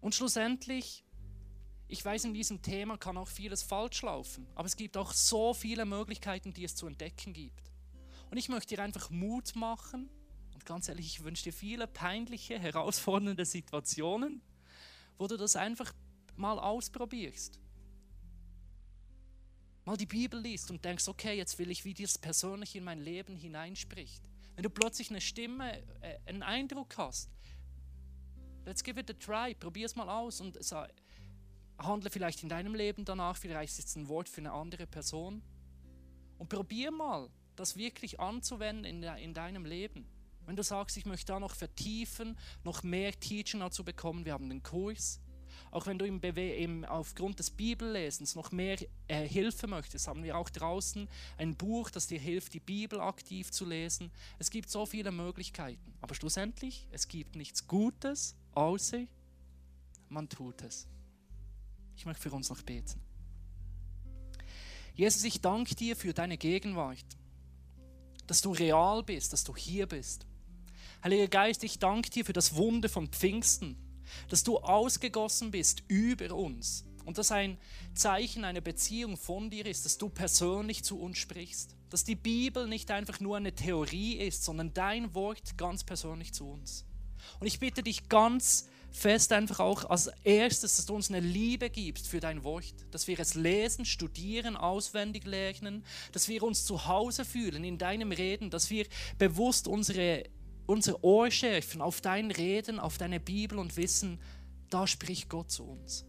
Und 0.00 0.14
schlussendlich, 0.14 1.04
ich 1.88 2.04
weiß, 2.04 2.24
in 2.24 2.34
diesem 2.34 2.62
Thema 2.62 2.96
kann 2.96 3.16
auch 3.16 3.28
vieles 3.28 3.62
falsch 3.62 4.02
laufen, 4.02 4.46
aber 4.54 4.66
es 4.66 4.76
gibt 4.76 4.96
auch 4.96 5.12
so 5.12 5.54
viele 5.54 5.84
Möglichkeiten, 5.84 6.52
die 6.52 6.64
es 6.64 6.74
zu 6.74 6.86
entdecken 6.86 7.32
gibt. 7.32 7.70
Und 8.30 8.38
ich 8.38 8.48
möchte 8.48 8.74
dir 8.74 8.82
einfach 8.82 9.10
Mut 9.10 9.54
machen 9.54 10.08
und 10.54 10.64
ganz 10.64 10.88
ehrlich, 10.88 11.06
ich 11.06 11.24
wünsche 11.24 11.44
dir 11.44 11.52
viele 11.52 11.86
peinliche, 11.86 12.58
herausfordernde 12.58 13.44
Situationen, 13.44 14.42
wo 15.18 15.26
du 15.26 15.36
das 15.36 15.56
einfach 15.56 15.92
mal 16.36 16.58
ausprobierst 16.58 17.60
mal 19.84 19.96
die 19.96 20.06
Bibel 20.06 20.40
liest 20.40 20.70
und 20.70 20.84
denkst, 20.84 21.08
okay, 21.08 21.36
jetzt 21.36 21.58
will 21.58 21.70
ich, 21.70 21.84
wie 21.84 21.94
das 21.94 22.18
persönlich 22.18 22.74
in 22.76 22.84
mein 22.84 23.00
Leben 23.00 23.36
hineinspricht. 23.36 24.22
Wenn 24.54 24.62
du 24.62 24.70
plötzlich 24.70 25.10
eine 25.10 25.20
Stimme, 25.20 25.82
äh, 26.00 26.18
einen 26.26 26.42
Eindruck 26.42 26.96
hast, 26.96 27.30
let's 28.64 28.82
give 28.82 28.98
it 28.98 29.10
a 29.10 29.14
try, 29.14 29.54
probier 29.54 29.86
es 29.86 29.94
mal 29.94 30.08
aus 30.08 30.40
und 30.40 30.56
handle 31.78 32.10
vielleicht 32.10 32.42
in 32.42 32.48
deinem 32.48 32.74
Leben 32.74 33.04
danach, 33.04 33.36
vielleicht 33.36 33.78
ist 33.78 33.88
es 33.88 33.96
ein 33.96 34.08
Wort 34.08 34.28
für 34.28 34.40
eine 34.40 34.52
andere 34.52 34.86
Person. 34.86 35.42
Und 36.38 36.48
probier 36.48 36.90
mal, 36.90 37.28
das 37.56 37.76
wirklich 37.76 38.20
anzuwenden 38.20 38.84
in, 38.84 39.02
in 39.02 39.34
deinem 39.34 39.64
Leben. 39.64 40.06
Wenn 40.46 40.56
du 40.56 40.62
sagst, 40.62 40.96
ich 40.96 41.06
möchte 41.06 41.32
da 41.32 41.40
noch 41.40 41.54
vertiefen, 41.54 42.36
noch 42.64 42.82
mehr 42.82 43.18
Teaching 43.18 43.60
dazu 43.60 43.84
bekommen, 43.84 44.24
wir 44.24 44.32
haben 44.32 44.48
den 44.48 44.62
Kurs. 44.62 45.20
Auch 45.70 45.86
wenn 45.86 45.98
du 45.98 46.04
im 46.04 46.20
im, 46.20 46.84
aufgrund 46.84 47.38
des 47.38 47.50
Bibellesens 47.50 48.34
noch 48.34 48.52
mehr 48.52 48.76
äh, 49.08 49.26
Hilfe 49.26 49.66
möchtest, 49.66 50.06
haben 50.06 50.22
wir 50.22 50.36
auch 50.36 50.50
draußen 50.50 51.08
ein 51.38 51.56
Buch, 51.56 51.90
das 51.90 52.06
dir 52.06 52.18
hilft, 52.18 52.54
die 52.54 52.60
Bibel 52.60 53.00
aktiv 53.00 53.50
zu 53.50 53.64
lesen. 53.64 54.10
Es 54.38 54.50
gibt 54.50 54.68
so 54.68 54.84
viele 54.84 55.10
Möglichkeiten. 55.10 55.94
Aber 56.00 56.14
schlussendlich, 56.14 56.86
es 56.90 57.08
gibt 57.08 57.36
nichts 57.36 57.66
Gutes, 57.66 58.36
außer 58.52 59.06
man 60.08 60.28
tut 60.28 60.62
es. 60.62 60.86
Ich 61.96 62.06
möchte 62.06 62.22
für 62.22 62.34
uns 62.34 62.50
noch 62.50 62.62
beten. 62.62 63.00
Jesus, 64.94 65.24
ich 65.24 65.40
danke 65.40 65.74
dir 65.74 65.96
für 65.96 66.12
deine 66.12 66.38
Gegenwart, 66.38 67.04
dass 68.26 68.42
du 68.42 68.52
real 68.52 69.02
bist, 69.02 69.32
dass 69.32 69.44
du 69.44 69.56
hier 69.56 69.86
bist. 69.86 70.26
Heiliger 71.02 71.28
Geist, 71.28 71.64
ich 71.64 71.78
danke 71.78 72.10
dir 72.10 72.24
für 72.24 72.32
das 72.32 72.54
Wunder 72.54 72.88
von 72.88 73.08
Pfingsten, 73.08 73.76
dass 74.28 74.44
du 74.44 74.58
ausgegossen 74.58 75.50
bist 75.50 75.82
über 75.88 76.34
uns 76.34 76.84
und 77.04 77.18
dass 77.18 77.32
ein 77.32 77.58
Zeichen 77.94 78.44
einer 78.44 78.60
Beziehung 78.60 79.16
von 79.16 79.50
dir 79.50 79.66
ist, 79.66 79.84
dass 79.84 79.98
du 79.98 80.08
persönlich 80.08 80.84
zu 80.84 80.98
uns 80.98 81.18
sprichst, 81.18 81.76
dass 81.90 82.04
die 82.04 82.14
Bibel 82.14 82.66
nicht 82.66 82.90
einfach 82.90 83.20
nur 83.20 83.36
eine 83.36 83.54
Theorie 83.54 84.14
ist, 84.14 84.44
sondern 84.44 84.72
dein 84.72 85.14
Wort 85.14 85.58
ganz 85.58 85.84
persönlich 85.84 86.32
zu 86.32 86.48
uns. 86.48 86.86
Und 87.40 87.46
ich 87.46 87.58
bitte 87.58 87.82
dich 87.82 88.08
ganz 88.08 88.68
fest 88.94 89.32
einfach 89.32 89.58
auch 89.58 89.84
als 89.90 90.08
erstes, 90.22 90.76
dass 90.76 90.86
du 90.86 90.94
uns 90.94 91.10
eine 91.10 91.18
Liebe 91.18 91.68
gibst 91.68 92.06
für 92.06 92.20
dein 92.20 92.44
Wort, 92.44 92.74
dass 92.92 93.08
wir 93.08 93.18
es 93.18 93.34
lesen, 93.34 93.84
studieren, 93.84 94.56
auswendig 94.56 95.26
lernen, 95.26 95.84
dass 96.12 96.28
wir 96.28 96.44
uns 96.44 96.64
zu 96.64 96.86
Hause 96.86 97.24
fühlen 97.24 97.64
in 97.64 97.76
deinem 97.76 98.12
Reden, 98.12 98.50
dass 98.50 98.70
wir 98.70 98.86
bewusst 99.18 99.66
unsere 99.66 100.24
unser 100.66 101.04
Ohr 101.04 101.30
schärfen 101.30 101.82
auf 101.82 102.00
dein 102.00 102.30
Reden, 102.30 102.78
auf 102.78 102.96
deine 102.96 103.20
Bibel 103.20 103.58
und 103.58 103.76
wissen, 103.76 104.18
da 104.70 104.86
spricht 104.86 105.28
Gott 105.28 105.50
zu 105.50 105.64
uns. 105.64 106.06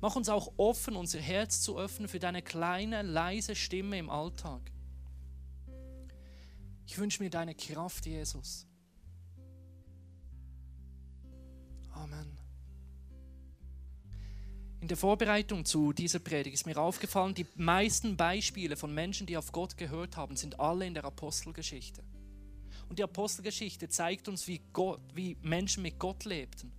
Mach 0.00 0.16
uns 0.16 0.28
auch 0.28 0.54
offen, 0.56 0.96
unser 0.96 1.20
Herz 1.20 1.60
zu 1.60 1.78
öffnen 1.78 2.08
für 2.08 2.18
deine 2.18 2.42
kleine, 2.42 3.02
leise 3.02 3.54
Stimme 3.54 3.98
im 3.98 4.10
Alltag. 4.10 4.72
Ich 6.86 6.98
wünsche 6.98 7.22
mir 7.22 7.30
deine 7.30 7.54
Kraft, 7.54 8.06
Jesus. 8.06 8.66
Amen. 11.96 12.36
In 14.80 14.88
der 14.88 14.96
Vorbereitung 14.96 15.64
zu 15.64 15.92
dieser 15.92 16.18
Predigt 16.18 16.54
ist 16.54 16.66
mir 16.66 16.76
aufgefallen, 16.76 17.34
die 17.34 17.46
meisten 17.56 18.16
Beispiele 18.16 18.76
von 18.76 18.94
Menschen, 18.94 19.26
die 19.26 19.36
auf 19.36 19.50
Gott 19.50 19.76
gehört 19.76 20.16
haben, 20.16 20.36
sind 20.36 20.60
alle 20.60 20.86
in 20.86 20.94
der 20.94 21.04
Apostelgeschichte. 21.04 22.04
Und 22.88 22.98
die 22.98 23.02
Apostelgeschichte 23.02 23.88
zeigt 23.88 24.28
uns, 24.28 24.46
wie, 24.46 24.60
Gott, 24.72 25.00
wie 25.14 25.36
Menschen 25.42 25.82
mit 25.82 25.98
Gott 25.98 26.24
lebten. 26.24 26.72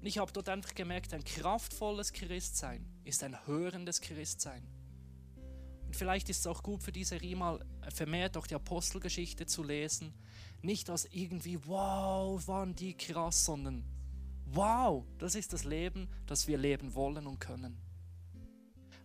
Und 0.00 0.06
ich 0.06 0.18
habe 0.18 0.32
dort 0.32 0.48
einfach 0.48 0.74
gemerkt, 0.74 1.14
ein 1.14 1.22
kraftvolles 1.22 2.12
Christsein 2.12 2.84
ist 3.04 3.22
ein 3.22 3.46
hörendes 3.46 4.00
Christsein. 4.00 4.66
Und 5.86 5.94
vielleicht 5.94 6.30
ist 6.30 6.40
es 6.40 6.46
auch 6.46 6.62
gut 6.62 6.82
für 6.82 6.90
diese 6.90 7.10
Serie 7.10 7.60
vermehrt 7.90 8.36
auch 8.36 8.46
die 8.46 8.56
Apostelgeschichte 8.56 9.46
zu 9.46 9.62
lesen. 9.62 10.12
Nicht 10.62 10.90
als 10.90 11.04
irgendwie, 11.12 11.64
wow, 11.66 12.44
waren 12.48 12.74
die 12.74 12.94
krass, 12.94 13.44
sondern 13.44 13.84
wow, 14.46 15.04
das 15.18 15.34
ist 15.34 15.52
das 15.52 15.64
Leben, 15.64 16.08
das 16.26 16.46
wir 16.46 16.58
leben 16.58 16.94
wollen 16.94 17.26
und 17.26 17.40
können. 17.40 17.80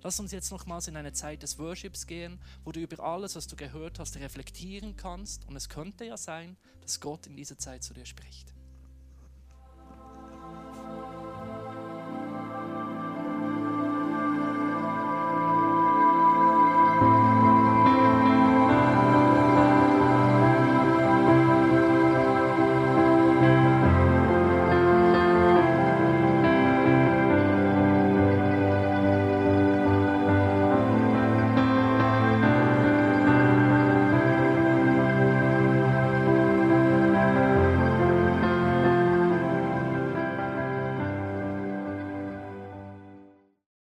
Lass 0.02 0.20
uns 0.20 0.32
jetzt 0.32 0.52
nochmals 0.52 0.88
in 0.88 0.96
eine 0.96 1.12
Zeit 1.12 1.44
des 1.44 1.60
Worships 1.60 2.08
gehen, 2.08 2.40
wo 2.64 2.72
du 2.72 2.80
über 2.80 3.04
alles, 3.04 3.36
was 3.36 3.48
du 3.48 3.58
gehört 3.58 4.00
hast, 4.00 4.16
reflektieren 4.18 4.96
kannst. 4.96 5.46
Und 5.46 5.58
es 5.58 5.68
könnte 5.68 6.06
ja 6.06 6.16
sein, 6.16 6.56
dass 6.82 7.02
Gott 7.02 7.28
in 7.28 7.36
dieser 7.36 7.58
Zeit 7.58 7.84
zu 7.84 7.94
dir 7.94 8.06
spricht. 8.06 8.54